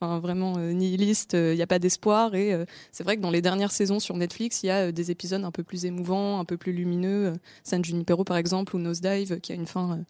enfin 0.00 0.18
vraiment 0.18 0.54
euh, 0.58 0.72
nihiliste. 0.72 1.34
Il 1.34 1.54
n'y 1.54 1.62
a 1.62 1.68
pas 1.68 1.78
d'espoir 1.78 2.34
et 2.34 2.52
euh, 2.52 2.64
c'est 2.90 3.04
vrai 3.04 3.16
que 3.16 3.22
dans 3.22 3.30
les 3.30 3.40
dernières 3.42 3.70
saisons 3.72 4.00
sur 4.00 4.16
Netflix, 4.16 4.64
il 4.64 4.66
y 4.66 4.70
a 4.70 4.88
euh, 4.88 4.92
des 4.92 5.12
épisodes 5.12 5.44
un 5.44 5.52
peu 5.52 5.62
plus 5.62 5.84
émouvants, 5.84 6.40
un 6.40 6.44
peu 6.44 6.56
plus 6.56 6.72
lumineux. 6.72 7.26
euh, 7.28 7.34
San 7.62 7.84
Junipero 7.84 8.24
par 8.24 8.36
exemple 8.38 8.74
ou 8.74 8.80
Nosedive 8.80 9.38
qui 9.38 9.52
a 9.52 9.54
une 9.54 9.66
fin 9.66 9.92
euh, 9.92 10.02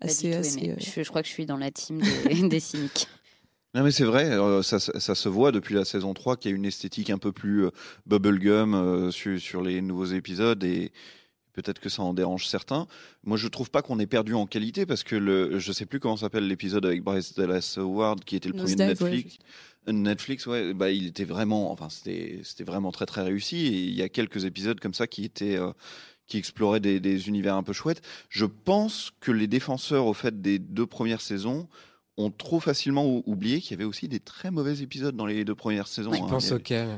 assez 0.00 0.32
assez. 0.34 0.70
euh, 0.70 0.74
Je, 0.78 1.02
je 1.04 1.08
crois 1.08 1.22
que 1.22 1.28
je 1.28 1.32
suis 1.32 1.46
dans 1.46 1.56
la 1.56 1.70
team 1.70 2.00
des, 2.28 2.48
des 2.48 2.60
cyniques. 2.60 3.06
Non 3.78 3.84
mais 3.84 3.92
c'est 3.92 4.04
vrai, 4.04 4.24
euh, 4.32 4.60
ça, 4.62 4.80
ça- 4.80 4.98
ça 4.98 5.14
se 5.14 5.28
voit 5.28 5.52
depuis 5.52 5.76
la 5.76 5.84
saison 5.84 6.12
3 6.12 6.36
qu'il 6.36 6.50
y 6.50 6.54
a 6.54 6.56
une 6.56 6.64
esthétique 6.64 7.10
un 7.10 7.18
peu 7.18 7.30
plus 7.30 7.66
euh, 7.66 7.70
bubblegum 8.06 8.74
euh, 8.74 9.10
sur, 9.12 9.38
sur 9.40 9.62
les 9.62 9.80
nouveaux 9.80 10.06
épisodes 10.06 10.64
et 10.64 10.90
peut-être 11.52 11.78
que 11.78 11.88
ça 11.88 12.02
en 12.02 12.12
dérange 12.12 12.46
certains. 12.48 12.88
Moi 13.22 13.36
je 13.36 13.46
trouve 13.46 13.70
pas 13.70 13.80
qu'on 13.82 14.00
ait 14.00 14.06
perdu 14.08 14.34
en 14.34 14.46
qualité 14.46 14.84
parce 14.84 15.04
que 15.04 15.14
le, 15.14 15.60
je 15.60 15.70
sais 15.70 15.86
plus 15.86 16.00
comment 16.00 16.16
s'appelle 16.16 16.48
l'épisode 16.48 16.84
avec 16.86 17.04
Bryce 17.04 17.34
Dallas 17.36 17.74
Howard 17.76 18.24
qui 18.24 18.34
était 18.34 18.48
le 18.48 18.54
premier 18.56 18.74
de 18.74 18.80
ouais, 18.80 18.86
Netflix. 18.88 19.38
Netflix, 19.86 20.46
ouais, 20.46 20.74
bah 20.74 20.90
il 20.90 21.06
était 21.06 21.24
vraiment, 21.24 21.70
enfin 21.70 21.88
c'était 21.88 22.40
c'était 22.42 22.64
vraiment 22.64 22.90
très 22.90 23.06
très 23.06 23.22
réussi 23.22 23.66
et 23.68 23.70
il 23.84 23.94
y 23.94 24.02
a 24.02 24.08
quelques 24.08 24.44
épisodes 24.44 24.80
comme 24.80 24.92
ça 24.94 25.06
qui 25.06 25.24
étaient 25.24 25.56
euh, 25.56 25.70
qui 26.26 26.36
exploraient 26.36 26.80
des, 26.80 26.98
des 27.00 27.28
univers 27.28 27.54
un 27.54 27.62
peu 27.62 27.72
chouettes. 27.72 28.02
Je 28.28 28.44
pense 28.44 29.12
que 29.20 29.30
les 29.30 29.46
défenseurs 29.46 30.06
au 30.06 30.14
fait 30.14 30.42
des 30.42 30.58
deux 30.58 30.86
premières 30.86 31.20
saisons 31.22 31.68
ont 32.18 32.30
trop 32.30 32.60
facilement 32.60 33.06
ou- 33.06 33.22
oublié 33.26 33.60
qu'il 33.60 33.70
y 33.72 33.74
avait 33.74 33.84
aussi 33.84 34.08
des 34.08 34.20
très 34.20 34.50
mauvais 34.50 34.80
épisodes 34.80 35.16
dans 35.16 35.26
les 35.26 35.44
deux 35.44 35.54
premières 35.54 35.88
saisons. 35.88 36.12
Je 36.12 36.22
hein. 36.22 36.26
pense 36.28 36.52
auquel 36.52 36.88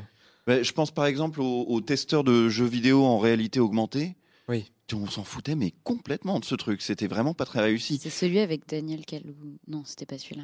je 0.49 0.73
pense 0.73 0.91
par 0.91 1.07
exemple 1.07 1.41
aux, 1.41 1.63
aux 1.69 1.81
testeurs 1.81 2.25
de 2.25 2.49
jeux 2.49 2.67
vidéo 2.67 3.05
en 3.05 3.19
réalité 3.19 3.61
augmentée. 3.61 4.17
Oui. 4.49 4.73
On 4.93 5.07
s'en 5.07 5.23
foutait 5.23 5.55
mais 5.55 5.73
complètement 5.85 6.41
de 6.41 6.45
ce 6.45 6.57
truc. 6.57 6.83
C'était 6.83 7.07
vraiment 7.07 7.35
pas 7.35 7.45
très 7.45 7.61
réussi. 7.61 8.01
C'est 8.03 8.11
celui 8.11 8.41
avec 8.41 8.69
Daniel 8.69 9.05
Kalou. 9.05 9.35
Non, 9.69 9.83
c'était 9.85 10.07
pas 10.07 10.19
celui-là. 10.19 10.43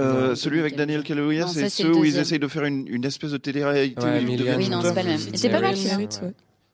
Euh, 0.00 0.28
Non, 0.30 0.34
celui 0.36 0.60
avec 0.60 0.76
Daniel 0.76 1.02
Kaluuya, 1.02 1.46
c'est 1.48 1.70
ceux 1.70 1.96
où 1.96 2.04
ils 2.04 2.18
essayent 2.18 2.38
de 2.38 2.46
faire 2.48 2.64
une, 2.64 2.86
une 2.86 3.04
espèce 3.06 3.30
de 3.30 3.38
télé-réalité. 3.38 4.02
Ouais, 4.04 4.22
Oui, 4.56 4.68
non, 4.68 4.82
c'est 4.82 4.94
pas 4.94 5.02
le 5.02 5.08
même. 5.08 5.18
c'est 5.34 5.48
pas 5.48 5.60
mal, 5.60 5.74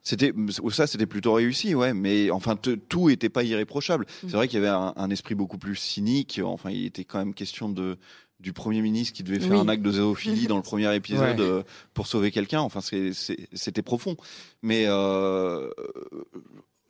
C'était 0.06 0.32
ça, 0.70 0.86
c'était 0.86 1.06
plutôt 1.06 1.32
réussi, 1.32 1.74
ouais. 1.74 1.94
Mais 1.94 2.30
enfin, 2.30 2.56
te- 2.56 2.74
tout 2.74 3.08
était 3.08 3.30
pas 3.30 3.42
irréprochable. 3.42 4.04
Mm. 4.04 4.26
C'est 4.28 4.36
vrai 4.36 4.48
qu'il 4.48 4.56
y 4.60 4.62
avait 4.62 4.68
un, 4.68 4.92
un 4.96 5.10
esprit 5.10 5.34
beaucoup 5.34 5.56
plus 5.58 5.76
cynique. 5.76 6.40
Enfin, 6.44 6.70
il 6.70 6.84
était 6.84 7.04
quand 7.04 7.18
même 7.18 7.34
question 7.34 7.68
de 7.68 7.96
du 8.40 8.52
premier 8.52 8.82
ministre 8.82 9.14
qui 9.14 9.22
devait 9.22 9.40
faire 9.40 9.52
Oui. 9.52 9.58
un 9.60 9.68
acte 9.68 9.82
de 9.82 9.92
zoophilie 9.92 10.46
dans 10.48 10.56
le 10.58 10.62
premier 10.62 10.94
épisode 10.94 11.38
Ouais. 11.40 11.46
euh, 11.46 11.62
pour 11.94 12.06
sauver 12.06 12.30
quelqu'un. 12.30 12.60
Enfin, 12.60 12.80
c'était 12.82 13.82
profond. 13.82 14.16
Mais 14.60 14.84
euh, 14.86 15.70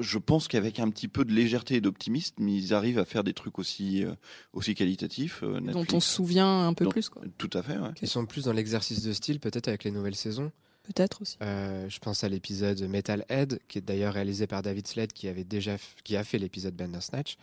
je 0.01 0.19
pense 0.19 0.49
qu'avec 0.49 0.81
un 0.81 0.91
petit 0.91 1.07
peu 1.07 1.25
de 1.25 1.33
légèreté 1.33 1.77
et 1.77 1.81
d'optimisme, 1.81 2.49
ils 2.49 2.75
arrivent 2.75 2.99
à 2.99 3.05
faire 3.05 3.23
des 3.23 3.35
trucs 3.35 3.61
aussi 3.61 4.05
euh, 4.05 4.13
aussi 4.53 4.75
qualitatifs. 4.75 5.41
euh, 5.45 5.61
dont 5.61 5.87
on 5.93 6.01
se 6.01 6.11
souvient 6.11 6.67
un 6.67 6.73
peu 6.75 6.85
Dont- 6.87 6.91
plus 6.91 7.09
quoi. 7.09 7.23
Tout 7.39 7.51
à 7.53 7.63
fait, 7.63 7.79
ouais. 7.79 7.91
Ils 8.03 8.09
sont 8.09 8.27
plus 8.27 8.45
dans 8.45 8.53
l'exercice 8.53 9.03
de 9.05 9.13
style, 9.13 9.39
peut-être 9.39 9.69
avec 9.69 9.85
les 9.85 9.93
nouvelles 9.93 10.17
saisons. 10.17 10.51
Peut-être 10.85 11.23
aussi. 11.23 11.37
Euh, 11.43 11.89
je 11.89 11.99
pense 11.99 12.23
à 12.25 12.29
l'épisode 12.29 12.81
Metalhead, 12.83 13.59
qui 13.69 13.79
est 13.79 13.83
d'ailleurs 13.83 14.15
réalisé 14.15 14.47
par 14.47 14.63
David 14.63 14.87
Slade, 14.87 15.13
qui 15.13 15.29
avait 15.29 15.45
déjà 15.45 15.75
f- 15.77 15.81
qui 16.05 16.17
a 16.17 16.25
fait 16.25 16.39
l'épisode 16.39 16.75
Bandersnatch. 16.75 17.37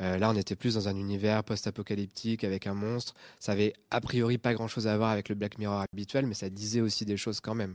Euh, 0.00 0.16
là, 0.18 0.30
on 0.30 0.36
était 0.36 0.54
plus 0.56 0.74
dans 0.74 0.88
un 0.88 0.96
univers 0.96 1.42
post-apocalyptique 1.44 2.44
avec 2.44 2.66
un 2.66 2.74
monstre. 2.74 3.14
Ça 3.40 3.52
avait 3.52 3.72
a 3.90 4.00
priori 4.00 4.38
pas 4.38 4.54
grand-chose 4.54 4.86
à 4.86 4.96
voir 4.96 5.10
avec 5.10 5.28
le 5.28 5.34
Black 5.34 5.58
Mirror 5.58 5.84
habituel, 5.92 6.26
mais 6.26 6.34
ça 6.34 6.48
disait 6.50 6.80
aussi 6.80 7.04
des 7.04 7.16
choses 7.16 7.40
quand 7.40 7.54
même. 7.54 7.74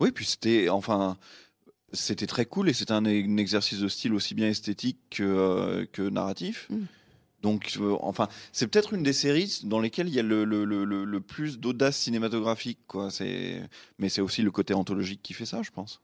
Oui, 0.00 0.10
puis 0.10 0.24
c'était 0.26 0.68
enfin 0.68 1.16
c'était 1.92 2.26
très 2.26 2.44
cool 2.46 2.68
et 2.68 2.72
c'était 2.72 2.92
un, 2.92 3.04
un 3.04 3.36
exercice 3.36 3.78
de 3.78 3.88
style 3.88 4.14
aussi 4.14 4.34
bien 4.34 4.48
esthétique 4.48 4.98
que, 5.10 5.22
euh, 5.22 5.86
que 5.92 6.02
narratif. 6.02 6.66
Mm. 6.70 6.76
Donc, 7.42 7.76
euh, 7.80 7.96
enfin, 8.00 8.28
c'est 8.52 8.66
peut-être 8.68 8.94
une 8.94 9.02
des 9.02 9.12
séries 9.12 9.60
dans 9.64 9.80
lesquelles 9.80 10.08
il 10.08 10.14
y 10.14 10.20
a 10.20 10.22
le, 10.22 10.44
le, 10.44 10.64
le, 10.64 10.84
le- 10.84 11.04
le 11.04 11.20
plus 11.20 11.58
d'audace 11.58 11.96
cinématographique, 11.96 12.78
quoi. 12.86 13.08
Mais 13.98 14.08
c'est 14.08 14.20
aussi 14.20 14.42
le 14.42 14.50
côté 14.50 14.74
anthologique 14.74 15.20
qui 15.22 15.34
fait 15.34 15.46
ça, 15.46 15.62
je 15.62 15.70
pense. 15.70 16.00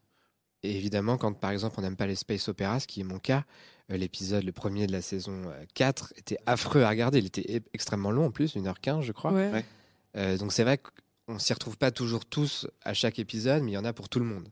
Et 0.65 0.77
évidemment, 0.77 1.17
quand 1.17 1.33
par 1.35 1.53
exemple 1.53 1.77
on 1.79 1.83
n'aime 1.83 1.95
pas 1.97 2.09
les 2.09 2.17
space 2.17 2.49
operas, 2.49 2.81
ce 2.81 2.87
qui 2.89 3.01
est 3.01 3.05
mon 3.05 3.21
cas, 3.21 3.45
euh, 3.93 3.97
l'épisode, 3.97 4.43
le 4.43 4.51
premier 4.51 4.89
de 4.89 4.93
la 4.93 5.01
saison 5.03 5.43
euh, 5.47 5.65
4, 5.75 6.13
était 6.17 6.39
affreux 6.47 6.83
à 6.83 6.89
regarder. 6.89 7.19
Il 7.21 7.27
était 7.27 7.59
e- 7.59 7.63
extrêmement 7.73 8.11
long 8.11 8.27
en 8.27 8.31
plus, 8.33 8.57
1h15 8.57 9.03
je 9.03 9.13
crois. 9.13 9.33
Ouais. 9.33 9.51
Ouais. 9.53 9.65
Euh, 10.17 10.37
donc 10.37 10.53
c'est 10.53 10.65
vrai 10.65 10.79
qu'on 10.79 11.39
s'y 11.39 11.53
retrouve 11.53 11.79
pas 11.79 11.93
toujours 11.93 12.25
tous 12.27 12.67
à 12.83 12.93
chaque 12.95 13.21
épisode, 13.21 13.63
mais 13.63 13.71
il 13.71 13.75
y 13.75 13.79
en 13.79 13.85
a 13.85 13.93
pour 13.93 14.09
tout 14.09 14.19
le 14.19 14.25
monde. 14.25 14.49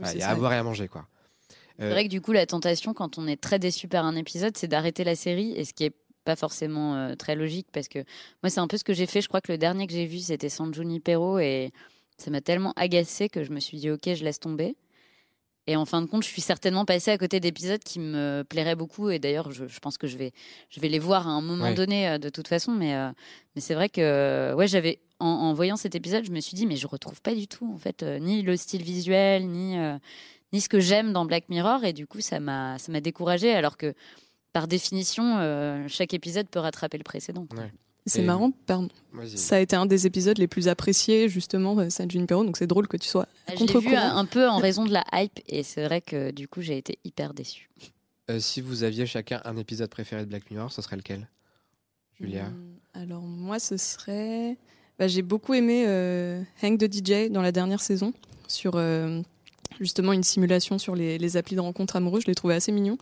Il 0.00 0.06
y 0.06 0.22
a 0.22 0.26
ça. 0.26 0.30
à 0.30 0.34
boire 0.34 0.52
et 0.52 0.56
à 0.56 0.62
manger 0.64 0.88
quoi. 0.88 1.06
C'est 1.78 1.84
Euh, 1.84 1.90
vrai 1.90 2.04
que 2.04 2.10
du 2.10 2.20
coup, 2.20 2.32
la 2.32 2.46
tentation, 2.46 2.92
quand 2.94 3.16
on 3.18 3.26
est 3.28 3.40
très 3.40 3.60
déçu 3.60 3.86
par 3.88 4.04
un 4.04 4.16
épisode, 4.16 4.56
c'est 4.56 4.66
d'arrêter 4.68 5.04
la 5.04 5.14
série, 5.16 5.52
et 5.52 5.64
ce 5.64 5.72
qui 5.72 5.84
est 5.84 5.94
pas 6.24 6.36
forcément 6.36 6.94
euh, 6.96 7.14
très 7.14 7.36
logique, 7.36 7.66
parce 7.72 7.88
que 7.88 7.98
moi, 8.42 8.50
c'est 8.50 8.60
un 8.60 8.66
peu 8.68 8.76
ce 8.76 8.84
que 8.84 8.92
j'ai 8.94 9.06
fait. 9.06 9.20
Je 9.20 9.28
crois 9.28 9.40
que 9.40 9.52
le 9.52 9.58
dernier 9.58 9.86
que 9.86 9.92
j'ai 9.92 10.06
vu, 10.06 10.18
c'était 10.18 10.48
San 10.48 10.72
Junipero, 10.74 11.38
et 11.38 11.70
ça 12.18 12.30
m'a 12.30 12.40
tellement 12.40 12.72
agacé 12.76 13.28
que 13.28 13.44
je 13.44 13.50
me 13.52 13.60
suis 13.60 13.78
dit, 13.78 13.90
ok, 13.90 14.14
je 14.14 14.24
laisse 14.24 14.40
tomber. 14.40 14.76
Et 15.66 15.76
en 15.76 15.86
fin 15.86 16.02
de 16.02 16.06
compte, 16.06 16.22
je 16.22 16.28
suis 16.28 16.42
certainement 16.42 16.84
passée 16.84 17.10
à 17.10 17.16
côté 17.16 17.40
d'épisodes 17.40 17.82
qui 17.82 17.98
me 17.98 18.42
plairaient 18.46 18.76
beaucoup, 18.76 19.08
et 19.08 19.18
d'ailleurs, 19.18 19.50
je, 19.50 19.66
je 19.66 19.78
pense 19.80 19.96
que 19.96 20.06
je 20.06 20.18
vais, 20.18 20.32
je 20.68 20.78
vais 20.80 20.88
les 20.88 20.98
voir 20.98 21.26
à 21.26 21.30
un 21.30 21.40
moment 21.40 21.64
Ouais. 21.70 21.74
donné, 21.74 22.08
euh, 22.08 22.18
de 22.18 22.28
toute 22.28 22.48
façon, 22.48 22.72
mais, 22.72 22.94
euh, 22.94 23.08
mais 23.54 23.62
c'est 23.62 23.74
vrai 23.74 23.88
que, 23.88 24.52
ouais, 24.54 24.66
j'avais, 24.68 25.00
en, 25.20 25.26
en 25.26 25.54
voyant 25.54 25.76
cet 25.76 25.94
épisode, 25.94 26.24
je 26.24 26.32
me 26.32 26.40
suis 26.40 26.54
dit, 26.54 26.66
mais 26.66 26.76
je 26.76 26.86
retrouve 26.86 27.22
pas 27.22 27.34
du 27.34 27.48
tout, 27.48 27.72
en 27.72 27.78
fait, 27.78 28.02
euh, 28.02 28.18
ni 28.18 28.42
le 28.42 28.56
style 28.56 28.82
visuel, 28.82 29.46
ni. 29.48 29.78
euh, 29.78 29.96
ni 30.52 30.60
ce 30.60 30.68
que 30.68 30.78
j'aime 30.78 31.12
dans 31.12 31.24
Black 31.24 31.48
Mirror 31.48 31.82
et 31.84 31.92
du 31.92 32.06
coup 32.06 32.20
ça 32.20 32.38
m'a 32.38 32.78
ça 32.78 32.92
m'a 32.92 33.00
découragée 33.00 33.52
alors 33.52 33.76
que 33.76 33.92
par 34.54 34.66
définition 34.68 35.36
euh, 35.38 35.84
chaque 35.88 36.14
épisode 36.14 36.48
peut 36.48 36.60
rattraper 36.60 36.96
le 36.96 37.04
précédent. 37.04 37.46
C'est 38.06 38.20
Et- 38.20 38.24
marrant, 38.24 38.50
pardon. 38.66 38.88
Ça 39.34 39.56
a 39.56 39.58
été 39.60 39.76
un 39.76 39.86
des 39.86 40.06
épisodes 40.06 40.36
les 40.38 40.46
plus 40.46 40.68
appréciés, 40.68 41.28
justement, 41.28 41.78
euh, 41.78 41.90
San 41.90 42.10
Junipero, 42.10 42.44
donc 42.44 42.56
c'est 42.56 42.66
drôle 42.66 42.86
que 42.88 42.96
tu 42.96 43.08
sois 43.08 43.26
l'ai 43.48 43.80
vu 43.80 43.94
un 43.96 44.24
peu 44.26 44.48
en 44.48 44.58
raison 44.58 44.84
de 44.86 44.92
la 44.92 45.04
hype 45.12 45.40
et 45.48 45.62
c'est 45.62 45.84
vrai 45.84 46.00
que 46.00 46.30
du 46.30 46.46
coup 46.48 46.60
j'ai 46.62 46.76
été 46.78 46.98
hyper 47.04 47.34
déçue. 47.34 47.68
Euh, 48.30 48.38
si 48.40 48.60
vous 48.62 48.84
aviez 48.84 49.04
chacun 49.06 49.40
un 49.44 49.56
épisode 49.56 49.90
préféré 49.90 50.22
de 50.24 50.28
Black 50.30 50.50
Mirror, 50.50 50.72
ce 50.72 50.80
serait 50.82 50.96
lequel 50.96 51.28
Julia 52.18 52.46
Hum, 52.46 52.76
Alors, 52.94 53.22
moi, 53.22 53.58
ce 53.58 53.76
serait. 53.76 54.56
Bah, 54.98 55.08
J'ai 55.08 55.22
beaucoup 55.22 55.52
aimé 55.54 55.84
euh, 55.86 56.42
Hank 56.62 56.78
the 56.78 56.92
DJ 56.92 57.28
dans 57.30 57.42
la 57.42 57.52
dernière 57.52 57.80
saison, 57.80 58.12
sur 58.48 58.74
euh, 58.76 59.20
justement 59.80 60.12
une 60.12 60.22
simulation 60.22 60.78
sur 60.78 60.94
les, 60.94 61.18
les 61.18 61.36
applis 61.36 61.56
de 61.56 61.60
rencontres 61.60 61.96
amoureuses. 61.96 62.22
Je 62.22 62.28
l'ai 62.28 62.34
trouvé 62.34 62.54
assez 62.54 62.70
mignon. 62.72 62.96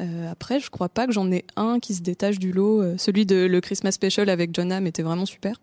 Euh, 0.00 0.30
après, 0.30 0.60
je 0.60 0.70
crois 0.70 0.88
pas 0.88 1.06
que 1.06 1.12
j'en 1.12 1.30
ai 1.32 1.44
un 1.56 1.80
qui 1.80 1.94
se 1.94 2.02
détache 2.02 2.38
du 2.38 2.52
lot. 2.52 2.82
Euh, 2.82 2.96
celui 2.98 3.26
de 3.26 3.46
le 3.46 3.60
Christmas 3.60 3.92
Special 3.92 4.28
avec 4.28 4.54
John 4.54 4.70
Hamm 4.72 4.86
était 4.86 5.02
vraiment 5.02 5.26
super. 5.26 5.60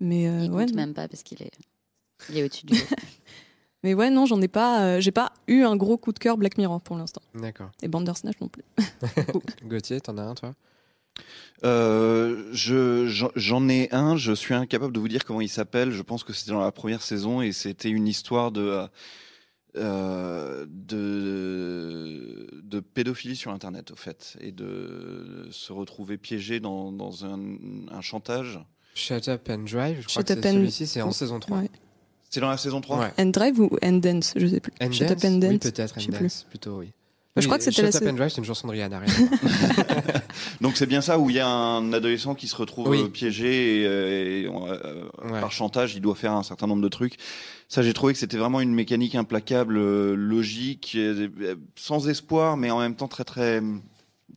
Mais 0.00 0.28
euh, 0.28 0.40
Il 0.44 0.50
ouais, 0.52 0.64
compte 0.64 0.74
non. 0.74 0.76
même 0.82 0.94
pas 0.94 1.08
parce 1.08 1.22
qu'il 1.22 1.42
est 1.42 1.50
il 2.28 2.38
est 2.38 2.44
au-dessus 2.44 2.66
du 2.66 2.74
lot. 2.74 2.80
mais 3.82 3.94
ouais, 3.94 4.10
non, 4.10 4.26
j'en 4.26 4.40
ai 4.42 4.48
pas. 4.48 4.82
euh, 4.82 5.00
J'ai 5.00 5.10
pas 5.12 5.32
eu 5.48 5.62
un 5.62 5.76
gros 5.76 5.96
coup 5.96 6.12
de 6.12 6.18
cœur 6.18 6.36
Black 6.36 6.58
Mirror 6.58 6.80
pour 6.82 6.96
l'instant. 6.96 7.22
D'accord. 7.34 7.70
Et 7.82 7.88
Bandersnatch 7.88 8.40
non 8.40 8.48
plus. 8.48 8.64
Gauthier, 9.64 10.00
t'en 10.00 10.18
as 10.18 10.22
un 10.22 10.34
toi? 10.34 10.54
Euh, 11.64 12.48
je, 12.52 13.06
j'en- 13.06 13.30
j'en 13.36 13.68
ai 13.68 13.88
un, 13.92 14.16
je 14.16 14.32
suis 14.32 14.54
incapable 14.54 14.92
de 14.92 14.98
vous 15.00 15.08
dire 15.08 15.24
comment 15.24 15.40
il 15.40 15.48
s'appelle. 15.48 15.92
Je 15.92 16.02
pense 16.02 16.24
que 16.24 16.32
c'était 16.32 16.50
dans 16.52 16.60
la 16.60 16.72
première 16.72 17.02
saison 17.02 17.40
et 17.42 17.52
c'était 17.52 17.90
une 17.90 18.08
histoire 18.08 18.50
de, 18.50 18.86
euh, 19.76 20.66
de, 20.68 22.48
de 22.62 22.80
pédophilie 22.80 23.36
sur 23.36 23.50
Internet, 23.52 23.90
au 23.90 23.96
fait, 23.96 24.36
et 24.40 24.52
de 24.52 25.48
se 25.50 25.72
retrouver 25.72 26.18
piégé 26.18 26.60
dans, 26.60 26.92
dans 26.92 27.24
un, 27.24 27.38
un 27.90 28.00
chantage. 28.00 28.60
Shut 28.94 29.28
Up 29.28 29.48
and 29.50 29.64
Drive, 29.70 29.96
je 30.02 30.08
crois 30.08 30.20
Shut 30.22 30.26
que 30.28 30.32
Up 30.34 30.38
c'est 30.42 30.48
and- 30.50 30.52
celui-ci, 30.54 30.86
c'est 30.86 31.02
en 31.02 31.10
saison 31.12 31.40
3. 31.40 31.58
Ouais. 31.58 31.70
C'est 32.30 32.40
dans 32.40 32.50
la 32.50 32.56
saison 32.58 32.80
3 32.80 32.98
Ouais. 32.98 33.12
End 33.18 33.26
Drive 33.26 33.60
ou 33.60 33.70
End 33.82 33.92
Dance 33.94 34.32
Je 34.36 34.46
sais 34.46 34.60
plus. 34.60 34.72
And 34.80 34.92
Shut 34.92 35.08
Dance 35.08 35.24
Up 35.24 35.30
and 35.30 35.34
Oui, 35.34 35.40
Dance. 35.58 35.58
peut-être, 35.70 36.00
je 36.00 36.06
And 36.08 36.12
plus. 36.12 36.22
Dance, 36.22 36.46
plutôt, 36.48 36.78
oui. 36.78 36.92
je 37.36 37.40
Oui, 37.40 37.46
crois 37.46 37.58
que 37.58 37.64
c'était 37.64 37.76
Shut 37.76 37.82
la 37.84 37.88
Up 37.88 37.94
saison- 37.94 38.10
and 38.10 38.16
Drive, 38.16 38.30
c'est 38.30 38.38
une 38.38 38.44
chanson 38.44 38.66
de 38.68 38.72
Rihanna. 38.72 39.00
Donc 40.60 40.76
c'est 40.76 40.86
bien 40.86 41.00
ça 41.00 41.18
où 41.18 41.30
il 41.30 41.36
y 41.36 41.40
a 41.40 41.48
un 41.48 41.92
adolescent 41.92 42.34
qui 42.34 42.46
se 42.48 42.56
retrouve 42.56 42.88
Oui. 42.88 43.00
euh, 43.02 43.08
piégé 43.08 43.82
et, 43.82 43.86
euh, 43.86 44.42
et, 44.44 44.48
Ouais. 44.48 45.40
par 45.40 45.52
chantage, 45.52 45.94
il 45.94 46.00
doit 46.00 46.14
faire 46.14 46.32
un 46.32 46.42
certain 46.42 46.66
nombre 46.66 46.82
de 46.82 46.88
trucs. 46.88 47.16
Ça, 47.72 47.80
j'ai 47.80 47.94
trouvé 47.94 48.12
que 48.12 48.18
c'était 48.18 48.36
vraiment 48.36 48.60
une 48.60 48.74
mécanique 48.74 49.14
implacable, 49.14 49.78
euh, 49.78 50.14
logique, 50.14 50.92
euh, 50.94 51.56
sans 51.74 52.06
espoir, 52.06 52.58
mais 52.58 52.70
en 52.70 52.78
même 52.78 52.94
temps 52.94 53.08
très 53.08 53.24
très 53.24 53.62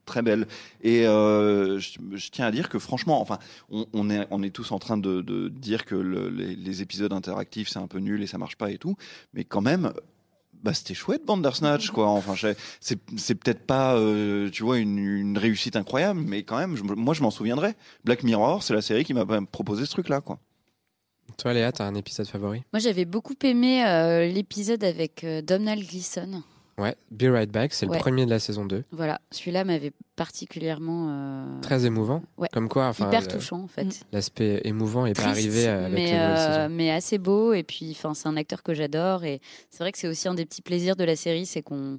très 0.05 0.21
belle. 0.21 0.47
Et 0.79 1.05
euh, 1.05 1.77
je, 1.77 2.29
tiens 2.31 2.45
à 2.45 2.51
dire 2.51 2.69
que 2.69 2.79
franchement, 2.79 3.19
enfin, 3.19 3.39
on, 3.69 4.09
est 4.09 4.25
on 4.31 4.41
est 4.41 4.51
tous 4.51 4.71
en 4.71 4.79
train 4.79 4.95
de, 4.95 5.49
dire 5.49 5.83
que 5.83 5.95
le- 5.95 6.29
les, 6.29 6.81
épisodes 6.81 7.11
interactifs 7.11 7.67
c'est 7.67 7.79
un 7.79 7.87
peu 7.87 7.99
nul 7.99 8.23
et 8.23 8.27
ça 8.27 8.37
marche 8.37 8.55
pas 8.55 8.71
et 8.71 8.77
tout, 8.77 8.95
mais 9.33 9.43
quand 9.43 9.61
même. 9.61 9.91
Bah, 10.63 10.73
c'était 10.73 10.95
chouette 10.95 11.25
Bandersnatch 11.25 11.91
quoi 11.91 12.07
enfin 12.07 12.33
c'est 12.79 12.97
c'est 13.17 13.35
peut-être 13.35 13.67
pas 13.67 13.99
tu 14.51 14.63
vois 14.63 14.79
une, 14.79 15.37
réussite 15.37 15.75
incroyable 15.75 16.21
mais 16.25 16.41
quand 16.41 16.57
même 16.57 16.75
moi 16.95 17.13
je 17.13 17.21
m'en 17.21 17.29
souviendrai 17.29 17.75
Black 18.03 18.23
Mirror 18.23 18.63
c'est 18.63 18.73
la 18.73 18.81
série 18.81 19.03
qui 19.03 19.13
m'a 19.13 19.25
proposé 19.51 19.85
ce 19.85 19.91
truc 19.91 20.09
là 20.09 20.21
quoi 20.21 20.39
Toi, 21.37 21.53
Léa, 21.53 21.71
t'as 21.71 21.85
un 21.85 21.95
épisode 21.95 22.27
favori? 22.27 22.63
Moi 22.73 22.79
j'avais 22.79 23.05
beaucoup 23.05 23.35
aimé 23.43 23.85
euh, 23.85 24.27
l'épisode 24.27 24.83
avec 24.83 25.23
euh, 25.23 25.41
Domhnall 25.41 25.79
Gleeson. 25.79 26.43
Ouais, 26.77 26.95
Be 27.09 27.23
Right 27.31 27.49
Back, 27.49 27.73
c'est 27.73 27.85
le 27.85 27.97
premier 27.97 28.25
de 28.25 28.29
la 28.29 28.39
saison 28.39 28.65
2. 28.65 28.83
Voilà, 28.91 29.21
celui-là 29.31 29.63
m'avait 29.63 29.93
particulièrement 30.17 31.07
euh, 31.09 31.61
Très 31.61 31.85
émouvant. 31.85 32.21
Ouais. 32.37 32.49
Comme 32.51 32.67
quoi, 32.67 32.87
enfin, 32.87 33.07
hyper 33.07 33.27
touchant 33.27 33.61
en 33.61 33.67
fait. 33.67 33.85
Mm. 33.85 33.91
l'aspect 34.11 34.61
émouvant 34.65 35.05
est 35.05 35.13
pas 35.13 35.27
arrivé 35.27 35.67
avec 35.67 35.93
mais, 35.93 36.11
les 36.11 36.17
euh, 36.17 36.67
mais 36.69 36.91
assez 36.91 37.17
beau 37.17 37.53
et 37.53 37.63
puis 37.63 37.91
enfin 37.91 38.13
c'est 38.13 38.27
un 38.27 38.35
acteur 38.35 38.61
que 38.61 38.73
j'adore 38.73 39.23
et 39.23 39.39
c'est 39.69 39.83
vrai 39.83 39.91
que 39.93 39.97
c'est 39.97 40.07
aussi 40.07 40.27
un 40.27 40.33
des 40.33 40.45
petits 40.45 40.61
plaisirs 40.61 40.95
de 40.97 41.05
la 41.05 41.15
série 41.15 41.45
c'est 41.45 41.61
qu'on 41.61 41.97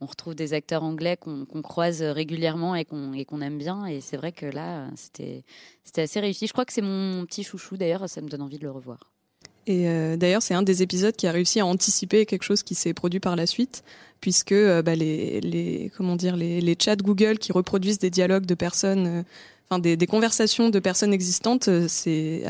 on 0.00 0.06
retrouve 0.06 0.34
des 0.34 0.52
acteurs 0.52 0.82
anglais 0.82 1.16
qu'on 1.16 1.62
croise 1.62 2.02
régulièrement 2.02 2.74
et 2.74 2.84
qu'on 2.84 3.40
aime 3.40 3.58
bien. 3.58 3.86
Et 3.86 4.00
c'est 4.00 4.16
vrai 4.16 4.32
que 4.32 4.46
là 4.46 4.88
c'était 4.96 5.44
assez 5.96 6.20
réussi. 6.20 6.46
Je 6.46 6.52
crois 6.52 6.64
que 6.64 6.72
c'est 6.72 6.82
mon 6.82 7.24
petit 7.26 7.44
chouchou 7.44 7.76
d'ailleurs 7.76 8.08
ça 8.08 8.20
me 8.20 8.28
donne 8.28 8.42
envie 8.42 8.58
de 8.58 8.64
le 8.64 8.70
revoir. 8.70 9.14
Et 9.66 9.88
euh, 9.88 10.16
d'ailleurs, 10.16 10.42
c'est 10.42 10.54
un 10.54 10.62
des 10.62 10.82
épisodes 10.82 11.16
qui 11.16 11.26
a 11.26 11.32
réussi 11.32 11.60
à 11.60 11.66
anticiper 11.66 12.26
quelque 12.26 12.42
chose 12.42 12.62
qui 12.62 12.74
s'est 12.74 12.92
produit 12.92 13.20
par 13.20 13.34
la 13.36 13.46
suite, 13.46 13.82
puisque 14.20 14.52
euh, 14.52 14.82
bah, 14.82 14.94
les, 14.94 15.90
comment 15.96 16.16
dire 16.16 16.36
les, 16.36 16.76
chats 16.78 16.96
Google 16.96 17.38
qui 17.38 17.52
reproduisent 17.52 17.98
des 17.98 18.10
dialogues 18.10 18.46
de 18.46 18.54
personnes, 18.54 19.24
euh, 19.72 19.78
des, 19.78 19.96
des 19.96 20.06
conversations 20.06 20.68
de 20.68 20.78
personnes 20.78 21.14
existantes, 21.14 21.70
c'est 21.88 22.44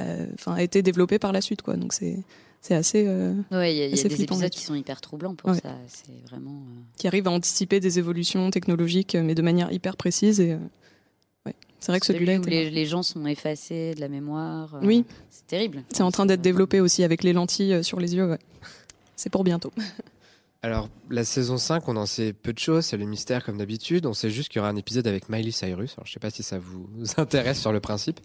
a 0.46 0.62
été 0.62 0.82
développé 0.82 1.18
par 1.18 1.32
la 1.32 1.40
suite 1.40 1.62
quoi. 1.62 1.76
Donc 1.76 1.92
c'est 1.92 2.18
c'est 2.66 2.74
assez 2.74 3.04
euh, 3.06 3.34
ouais 3.50 3.74
il 3.74 3.78
y 3.78 3.82
a, 3.82 3.86
y 3.88 3.90
des 3.90 3.96
flippant 4.08 4.36
épisodes 4.36 4.50
qui 4.50 4.62
sont 4.64 4.74
hyper 4.74 5.02
troublants 5.02 5.34
pour 5.34 5.50
Ouais. 5.50 5.60
ça 5.60 5.76
c'est 5.86 6.26
vraiment 6.30 6.62
euh, 6.62 6.80
qui 6.96 7.06
arrive 7.06 7.28
à 7.28 7.30
anticiper 7.30 7.78
des 7.78 7.98
évolutions 7.98 8.50
technologiques, 8.50 9.14
mais 9.16 9.34
de 9.34 9.42
manière 9.42 9.70
hyper 9.70 9.98
précise. 9.98 10.40
Et 10.40 10.52
euh, 10.52 10.58
ouais, 11.44 11.54
c'est 11.78 11.92
vrai 11.92 12.00
que 12.00 12.06
celui 12.06 12.24
celui-là, 12.26 12.70
les, 12.70 12.86
gens 12.86 13.02
sont 13.02 13.26
effacés 13.26 13.94
de 13.94 14.00
la 14.00 14.08
mémoire 14.08 14.76
euh, 14.76 14.80
Oui. 14.82 15.04
c'est 15.28 15.46
terrible 15.46 15.82
c'est 15.90 16.02
en 16.02 16.10
train 16.10 16.24
d'être 16.24 16.40
développé 16.40 16.80
aussi 16.80 17.04
avec 17.04 17.22
les 17.22 17.34
lentilles 17.34 17.84
sur 17.84 18.00
les 18.00 18.14
yeux. 18.16 18.30
Ouais. 18.30 18.38
C'est 19.14 19.30
pour 19.30 19.44
bientôt. 19.44 19.72
Alors, 20.62 20.88
la 21.10 21.24
saison 21.24 21.58
5, 21.58 21.86
on 21.90 21.96
en 21.96 22.06
sait 22.06 22.32
peu 22.32 22.54
de 22.54 22.58
choses, 22.58 22.86
c'est 22.86 22.96
le 22.96 23.04
mystère 23.04 23.44
comme 23.44 23.58
d'habitude. 23.58 24.06
On 24.06 24.14
sait 24.14 24.30
juste 24.30 24.48
qu'il 24.48 24.60
y 24.60 24.62
aura 24.62 24.70
un 24.70 24.76
épisode 24.76 25.06
avec 25.06 25.28
Miley 25.28 25.50
Cyrus. 25.50 25.92
Alors, 25.98 26.06
je 26.06 26.12
sais 26.14 26.20
pas 26.20 26.30
si 26.30 26.42
ça 26.42 26.58
vous 26.58 26.88
intéresse 27.18 27.60
sur 27.60 27.70
le 27.72 27.80
principe. 27.80 28.18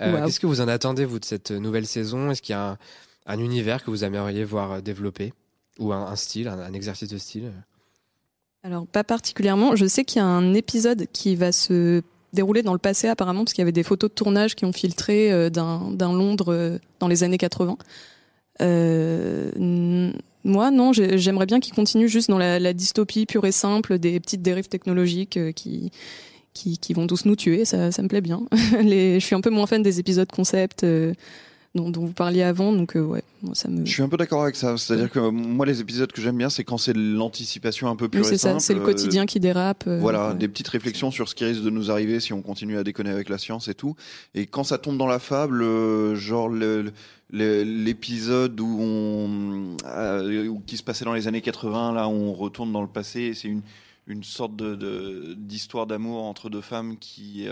Euh, 0.00 0.12
Wow. 0.20 0.24
Qu'est-ce 0.26 0.38
que 0.38 0.46
vous 0.46 0.60
en 0.60 0.68
attendez, 0.68 1.04
vous, 1.04 1.18
de 1.18 1.24
cette 1.24 1.50
nouvelle 1.50 1.88
saison? 1.88 2.30
Est-ce 2.30 2.42
qu'il 2.42 2.52
y 2.52 2.56
a 2.56 2.68
un, 2.70 2.78
un 3.26 3.38
univers 3.38 3.84
que 3.84 3.90
vous 3.90 4.04
aimeriez 4.04 4.44
voir 4.44 4.72
euh, 4.72 4.80
développer 4.80 5.32
Ou 5.78 5.92
un, 5.92 6.16
style, 6.16 6.48
un, 6.48 6.72
exercice 6.72 7.08
de 7.08 7.18
style 7.18 7.52
Alors, 8.62 8.86
pas 8.86 9.04
particulièrement. 9.04 9.76
Je 9.76 9.86
sais 9.86 10.04
qu'il 10.04 10.18
y 10.18 10.22
a 10.22 10.26
un 10.26 10.54
épisode 10.54 11.06
qui 11.12 11.36
va 11.36 11.52
se 11.52 12.02
dérouler 12.32 12.62
dans 12.62 12.72
le 12.72 12.78
passé, 12.78 13.08
apparemment, 13.08 13.44
parce 13.44 13.52
qu'il 13.52 13.62
y 13.62 13.66
avait 13.66 13.72
des 13.72 13.82
photos 13.82 14.10
de 14.10 14.14
tournage 14.14 14.54
qui 14.54 14.64
ont 14.64 14.72
filtré 14.72 15.32
euh, 15.32 15.50
d'un 15.50 16.12
Londres 16.12 16.52
euh, 16.52 16.78
dans 16.98 17.08
les 17.08 17.24
années 17.24 17.38
80. 17.38 17.76
Euh, 18.60 19.50
n- 19.56 20.14
moi, 20.44 20.70
non, 20.70 20.92
j'ai- 20.92 21.18
j'aimerais 21.18 21.46
bien 21.46 21.60
qu'il 21.60 21.74
continue 21.74 22.08
juste 22.08 22.30
dans 22.30 22.38
la, 22.38 22.72
dystopie 22.72 23.26
pure 23.26 23.44
et 23.46 23.52
simple 23.52 23.98
des 23.98 24.20
petites 24.20 24.42
dérives 24.42 24.68
technologiques 24.68 25.36
euh, 25.36 25.52
qui, 25.52 25.90
qui, 26.54 26.92
vont 26.94 27.06
tous 27.06 27.24
nous 27.24 27.36
tuer. 27.36 27.64
Ça, 27.64 27.78
me 27.78 28.08
plaît 28.08 28.20
bien. 28.20 28.42
Je 28.52 29.18
suis 29.20 29.34
un 29.34 29.40
peu 29.40 29.50
moins 29.50 29.66
fan 29.66 29.82
des 29.82 29.98
épisodes 30.00 30.30
concept. 30.30 30.84
Dont, 31.74 31.90
dont 31.90 32.04
vous 32.06 32.12
parliez 32.12 32.42
avant. 32.42 32.72
Donc 32.72 32.96
euh, 32.96 33.00
ouais, 33.00 33.22
moi, 33.42 33.54
ça 33.54 33.68
me. 33.68 33.84
Je 33.86 33.90
suis 33.92 34.02
un 34.02 34.08
peu 34.08 34.16
d'accord 34.16 34.42
avec 34.42 34.56
ça. 34.56 34.76
C'est-à-dire 34.76 35.10
que 35.10 35.18
euh, 35.18 35.30
moi, 35.30 35.66
les 35.66 35.80
épisodes 35.80 36.10
que 36.10 36.20
j'aime 36.20 36.36
bien, 36.36 36.50
c'est 36.50 36.64
quand 36.64 36.78
c'est 36.78 36.96
l'anticipation 36.96 37.88
un 37.88 37.96
peu 37.96 38.08
plus 38.08 38.20
Oui, 38.20 38.26
c'est 38.26 38.38
ça, 38.38 38.58
c'est 38.58 38.74
le 38.74 38.80
quotidien 38.80 39.26
qui 39.26 39.40
dérape. 39.40 39.84
euh, 39.86 39.98
Voilà, 40.00 40.28
ouais. 40.30 40.34
des 40.34 40.48
petites 40.48 40.68
réflexions 40.68 41.10
sur 41.10 41.28
ce 41.28 41.34
qui 41.34 41.44
risque 41.44 41.62
de 41.62 41.70
nous 41.70 41.90
arriver 41.90 42.20
si 42.20 42.32
on 42.32 42.42
continue 42.42 42.76
à 42.78 42.84
déconner 42.84 43.10
avec 43.10 43.28
la 43.28 43.38
science 43.38 43.68
et 43.68 43.74
tout. 43.74 43.94
Et 44.34 44.46
quand 44.46 44.64
ça 44.64 44.78
tombe 44.78 44.98
dans 44.98 45.06
la 45.06 45.18
fable, 45.18 45.62
euh, 45.62 46.14
genre 46.16 46.48
le- 46.48 46.92
le- 47.32 47.62
l'épisode 47.62 48.58
où 48.60 48.78
on 48.80 49.76
euh, 49.86 50.48
où- 50.48 50.60
qui 50.66 50.76
se 50.76 50.82
passait 50.82 51.04
dans 51.04 51.14
les 51.14 51.28
années 51.28 51.40
80, 51.42 51.92
là 51.92 52.08
où 52.08 52.12
on 52.12 52.32
retourne 52.32 52.72
dans 52.72 52.82
le 52.82 52.88
passé, 52.88 53.20
et 53.20 53.34
c'est 53.34 53.48
une 53.48 53.62
une 54.06 54.24
sorte 54.24 54.56
de 54.56 54.74
de- 54.74 55.34
d'histoire 55.38 55.86
d'amour 55.86 56.24
entre 56.24 56.50
deux 56.50 56.62
femmes 56.62 56.96
qui 56.98 57.46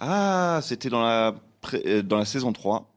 ah 0.00 0.60
c'était 0.62 0.88
dans 0.88 1.02
la 1.02 1.34
dans 2.04 2.16
la 2.18 2.24
saison 2.24 2.52
3. 2.52 2.88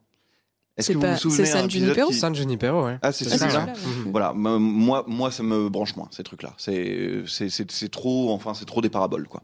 Est-ce 0.76 0.88
C'est 0.88 0.92
que 0.92 0.98
vous 0.98 1.04
pas- 1.04 1.12
vous 1.14 1.18
souvenez 1.18 1.46
San 1.46 1.64
épisode 1.64 1.82
Junipero 1.84 2.08
qui- 2.10 2.14
San 2.18 2.34
Junipero, 2.34 2.84
ouais. 2.84 2.98
Ah, 3.00 3.10
c'est 3.12 3.24
celui-là. 3.24 3.72
Voilà, 4.06 4.32
moi, 4.34 5.04
moi, 5.06 5.30
ça 5.30 5.42
me 5.42 5.70
branche 5.70 5.96
moins 5.96 6.08
ces 6.10 6.22
trucs-là. 6.22 6.52
C'est, 6.58 7.22
c'est, 7.26 7.48
c'est, 7.48 7.70
c'est 7.70 7.88
trop, 7.88 8.30
enfin, 8.32 8.52
c'est 8.52 8.66
trop 8.66 8.82
des 8.82 8.90
paraboles, 8.90 9.26
quoi. 9.26 9.42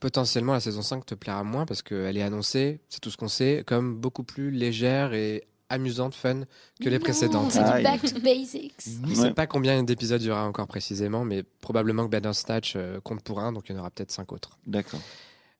Potentiellement, 0.00 0.54
la 0.54 0.60
saison 0.60 0.80
5 0.82 1.04
te 1.04 1.14
plaira 1.14 1.44
moins 1.44 1.66
parce 1.66 1.82
qu'elle 1.82 2.16
est 2.16 2.22
annoncée, 2.22 2.80
c'est 2.88 3.00
tout 3.00 3.10
ce 3.10 3.16
qu'on 3.18 3.28
sait, 3.28 3.62
comme 3.66 3.94
beaucoup 3.96 4.24
plus 4.24 4.50
légère 4.50 5.12
et 5.12 5.44
amusante, 5.68 6.14
fun 6.14 6.40
que 6.82 6.88
les 6.88 6.98
Non, 6.98 7.04
précédentes. 7.04 7.52
C'est 7.52 7.60
Ah, 7.60 7.76
du 7.76 7.84
back 7.84 8.02
to 8.02 8.18
basics. 8.20 8.74
Je 8.84 9.08
Ouais. 9.08 9.14
sais 9.14 9.30
pas 9.34 9.46
combien 9.46 9.80
d'épisodes 9.84 10.20
il 10.22 10.28
y 10.28 10.30
aura 10.30 10.44
encore 10.46 10.66
précisément, 10.66 11.24
mais 11.24 11.44
probablement 11.60 12.06
que 12.06 12.10
Bandersnatch 12.10 12.72
euh, 12.76 12.98
compte 13.00 13.22
pour 13.22 13.38
un, 13.40 13.52
donc 13.52 13.68
il 13.68 13.74
y 13.74 13.76
en 13.76 13.80
aura 13.80 13.90
peut-être 13.90 14.10
cinq 14.10 14.32
autres. 14.32 14.58
D'accord. 14.66 14.98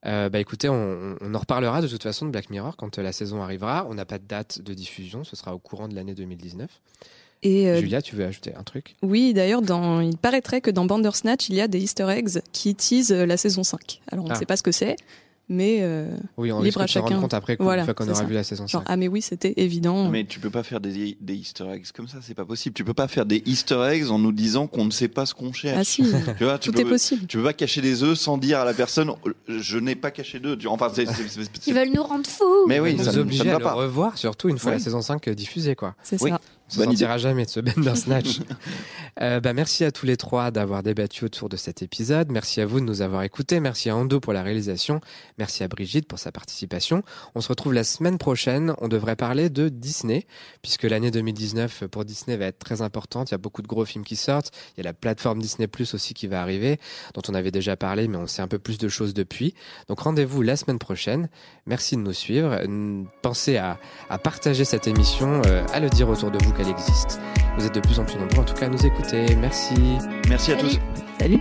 Euh, 0.06 0.28
bah 0.30 0.38
écoutez, 0.40 0.68
on, 0.68 1.16
on 1.20 1.34
en 1.34 1.38
reparlera 1.38 1.82
de 1.82 1.88
toute 1.88 2.02
façon 2.02 2.24
de 2.26 2.30
Black 2.30 2.48
Mirror 2.50 2.76
quand 2.76 2.98
euh, 2.98 3.02
la 3.02 3.12
saison 3.12 3.42
arrivera. 3.42 3.86
On 3.88 3.94
n'a 3.94 4.04
pas 4.06 4.18
de 4.18 4.24
date 4.26 4.60
de 4.62 4.72
diffusion, 4.74 5.24
ce 5.24 5.36
sera 5.36 5.54
au 5.54 5.58
courant 5.58 5.88
de 5.88 5.94
l'année 5.94 6.14
2019. 6.14 6.70
Et 7.42 7.68
euh, 7.68 7.80
Julia, 7.80 8.02
tu 8.02 8.16
veux 8.16 8.24
ajouter 8.24 8.54
un 8.54 8.62
truc? 8.62 8.96
Oui, 9.02 9.32
d'ailleurs, 9.34 9.62
dans, 9.62 10.00
il 10.00 10.16
paraîtrait 10.18 10.60
que 10.60 10.70
dans 10.70 10.84
Bandersnatch, 10.84 11.48
il 11.48 11.54
y 11.54 11.60
a 11.60 11.68
des 11.68 11.80
Easter 11.80 12.06
eggs 12.10 12.40
qui 12.52 12.74
teasent 12.74 13.12
la 13.12 13.36
saison 13.36 13.62
5. 13.62 14.00
Alors, 14.10 14.24
on 14.24 14.28
ne 14.28 14.34
Ah. 14.34 14.36
sait 14.38 14.46
pas 14.46 14.56
ce 14.58 14.62
que 14.62 14.72
c'est, 14.72 14.96
mais 15.50 15.80
euh, 15.82 16.08
Oui, 16.38 16.50
on 16.52 16.62
Libre 16.62 16.80
à 16.80 16.84
de 16.86 16.90
se 16.90 16.98
rendre 16.98 17.10
chacun. 17.10 17.20
compte 17.20 17.34
après, 17.34 17.56
coup, 17.58 17.64
Voilà, 17.64 17.82
une 17.82 17.84
fois 17.84 17.92
qu'on 17.94 18.06
aura 18.06 18.14
ça. 18.14 18.24
vu 18.24 18.32
la 18.34 18.44
saison 18.44 18.66
5. 18.66 18.70
genre, 18.70 18.82
ah, 18.86 18.96
mais 18.96 19.08
oui, 19.08 19.20
c'était 19.20 19.52
évident. 19.56 20.08
Mais 20.08 20.24
tu 20.24 20.40
peux 20.40 20.48
pas 20.48 20.62
faire 20.62 20.80
des, 20.80 21.18
des 21.20 21.34
Easter 21.34 21.64
eggs 21.72 21.84
comme 21.94 22.08
ça, 22.08 22.18
c'est 22.22 22.34
pas 22.34 22.44
possible. 22.46 22.72
Tu 22.74 22.84
peux 22.84 22.94
pas 22.94 23.08
faire 23.08 23.26
des 23.26 23.42
Easter 23.44 23.82
eggs 23.90 24.08
en 24.10 24.18
nous 24.18 24.32
disant 24.32 24.66
qu'on 24.68 24.84
ne 24.86 24.90
sait 24.90 25.08
pas 25.08 25.26
ce 25.26 25.34
qu'on 25.34 25.52
cherche. 25.52 25.76
Ah 25.78 25.84
si, 25.84 26.02
Tu 26.38 26.44
vois, 26.44 26.58
tu 26.58 26.70
tout 26.70 26.74
peux, 26.74 26.80
est 26.80 26.84
possible. 26.88 27.26
Tu 27.26 27.36
peux 27.36 27.42
pas 27.44 27.52
cacher 27.52 27.80
des 27.80 28.02
œufs 28.02 28.16
sans 28.18 28.38
dire 28.38 28.60
à 28.60 28.64
la 28.64 28.72
personne, 28.74 29.10
je 29.48 29.78
n'ai 29.78 29.96
pas 29.96 30.10
caché 30.10 30.38
d'œufs. 30.40 30.56
Ils 31.66 31.74
veulent 31.74 31.90
nous 31.92 32.02
rendre 32.02 32.26
fous. 32.26 32.66
Mais 32.68 32.80
oui, 32.80 32.96
ça, 32.98 33.10
nous 33.10 33.16
ne- 33.18 33.22
oblige 33.22 33.38
ça 33.38 33.44
ne 33.44 33.50
à 33.50 33.52
va 33.54 33.58
le 33.58 33.64
pas. 33.64 33.72
revoir, 33.74 34.16
surtout 34.18 34.48
une 34.48 34.58
fois 34.58 34.70
Oui. 34.72 34.78
la 34.78 34.84
saison 34.84 35.02
5 35.02 35.28
diffusée, 35.30 35.74
quoi. 35.74 35.94
C'est 36.02 36.22
Oui. 36.22 36.30
ça. 36.30 36.40
On 36.70 36.72
se 36.72 36.78
Bonne 36.78 36.90
sentira 36.90 37.18
jamais 37.18 37.46
de 37.46 37.50
ce 37.50 37.59
Bandersnatch. 37.59 38.38
euh, 39.20 39.40
bah, 39.40 39.52
merci 39.52 39.85
à 39.85 39.90
tous 39.90 40.06
les 40.06 40.16
trois 40.16 40.52
d'avoir 40.52 40.85
débattu 40.85 41.24
autour 41.24 41.48
de 41.48 41.56
cet 41.56 41.83
épisode. 41.83 42.30
Merci 42.30 42.61
à 42.61 42.66
vous 42.66 42.78
de 42.78 42.85
nous 42.85 43.02
avoir 43.02 43.24
écoutés. 43.24 43.59
Merci 43.59 43.90
à 43.90 43.96
Ando 43.96 44.20
pour 44.20 44.33
la 44.33 44.44
réalisation. 44.44 45.00
Merci 45.37 45.64
à 45.64 45.68
Brigitte 45.68 46.06
pour 46.06 46.20
sa 46.20 46.30
participation. 46.30 47.02
On 47.35 47.40
se 47.40 47.48
retrouve 47.48 47.74
la 47.74 47.83
semaine 47.83 48.18
prochaine. 48.18 48.72
On 48.78 48.87
devrait 48.87 49.16
parler 49.16 49.50
de 49.50 49.68
Disney, 49.68 50.28
puisque 50.62 50.85
l'année 50.85 51.11
2019 51.11 51.87
pour 51.88 52.04
Disney 52.04 52.37
va 52.37 52.46
être 52.46 52.61
très 52.61 52.83
importante. 52.83 53.30
Il 53.30 53.33
y 53.33 53.35
a 53.35 53.38
beaucoup 53.38 53.62
de 53.62 53.68
gros 53.68 53.85
films 53.85 54.04
qui 54.04 54.14
sortent. 54.14 54.52
Il 54.76 54.85
y 54.85 54.87
a 54.87 54.88
la 54.88 54.94
plateforme 54.94 55.40
Disney 55.40 55.66
Plus 55.66 55.92
aussi 55.94 56.14
qui 56.14 56.28
va 56.28 56.40
arriver, 56.40 56.78
dont 57.14 57.22
on 57.28 57.35
avait 57.35 57.50
déjà 57.50 57.76
parlé, 57.76 58.06
mais 58.06 58.16
on 58.16 58.28
sait 58.28 58.42
un 58.42 58.48
peu 58.48 58.61
plus 58.61 58.78
de 58.78 58.88
choses 58.88 59.12
depuis. 59.12 59.54
Donc 59.88 59.98
rendez-vous 59.98 60.42
la 60.42 60.54
semaine 60.54 60.78
prochaine. 60.78 61.30
Merci 61.66 61.96
de 61.96 62.02
nous 62.02 62.12
suivre. 62.12 62.61
Pensez 63.22 63.56
à, 63.56 63.80
à 64.09 64.18
partager 64.18 64.64
cette 64.64 64.87
émission, 64.87 65.42
euh, 65.46 65.66
à 65.72 65.80
le 65.80 65.90
dire 65.90 66.09
autour 66.09 66.30
de 66.30 66.38
vous 66.44 66.52
qu'elle 66.61 66.73
existe. 66.73 67.20
Vous 67.59 67.66
êtes 67.66 67.75
de 67.75 67.81
plus 67.81 67.99
en 67.99 68.05
plus 68.05 68.16
nombreux 68.18 68.40
en 68.40 68.44
tout 68.44 68.55
cas 68.55 68.66
à 68.66 68.68
nous 68.68 68.85
écouter. 68.85 69.37
Merci. 69.37 69.99
Merci 70.29 70.53
à 70.53 70.57
Salut. 70.59 70.68
tous. 70.68 70.81
Salut. 71.18 71.40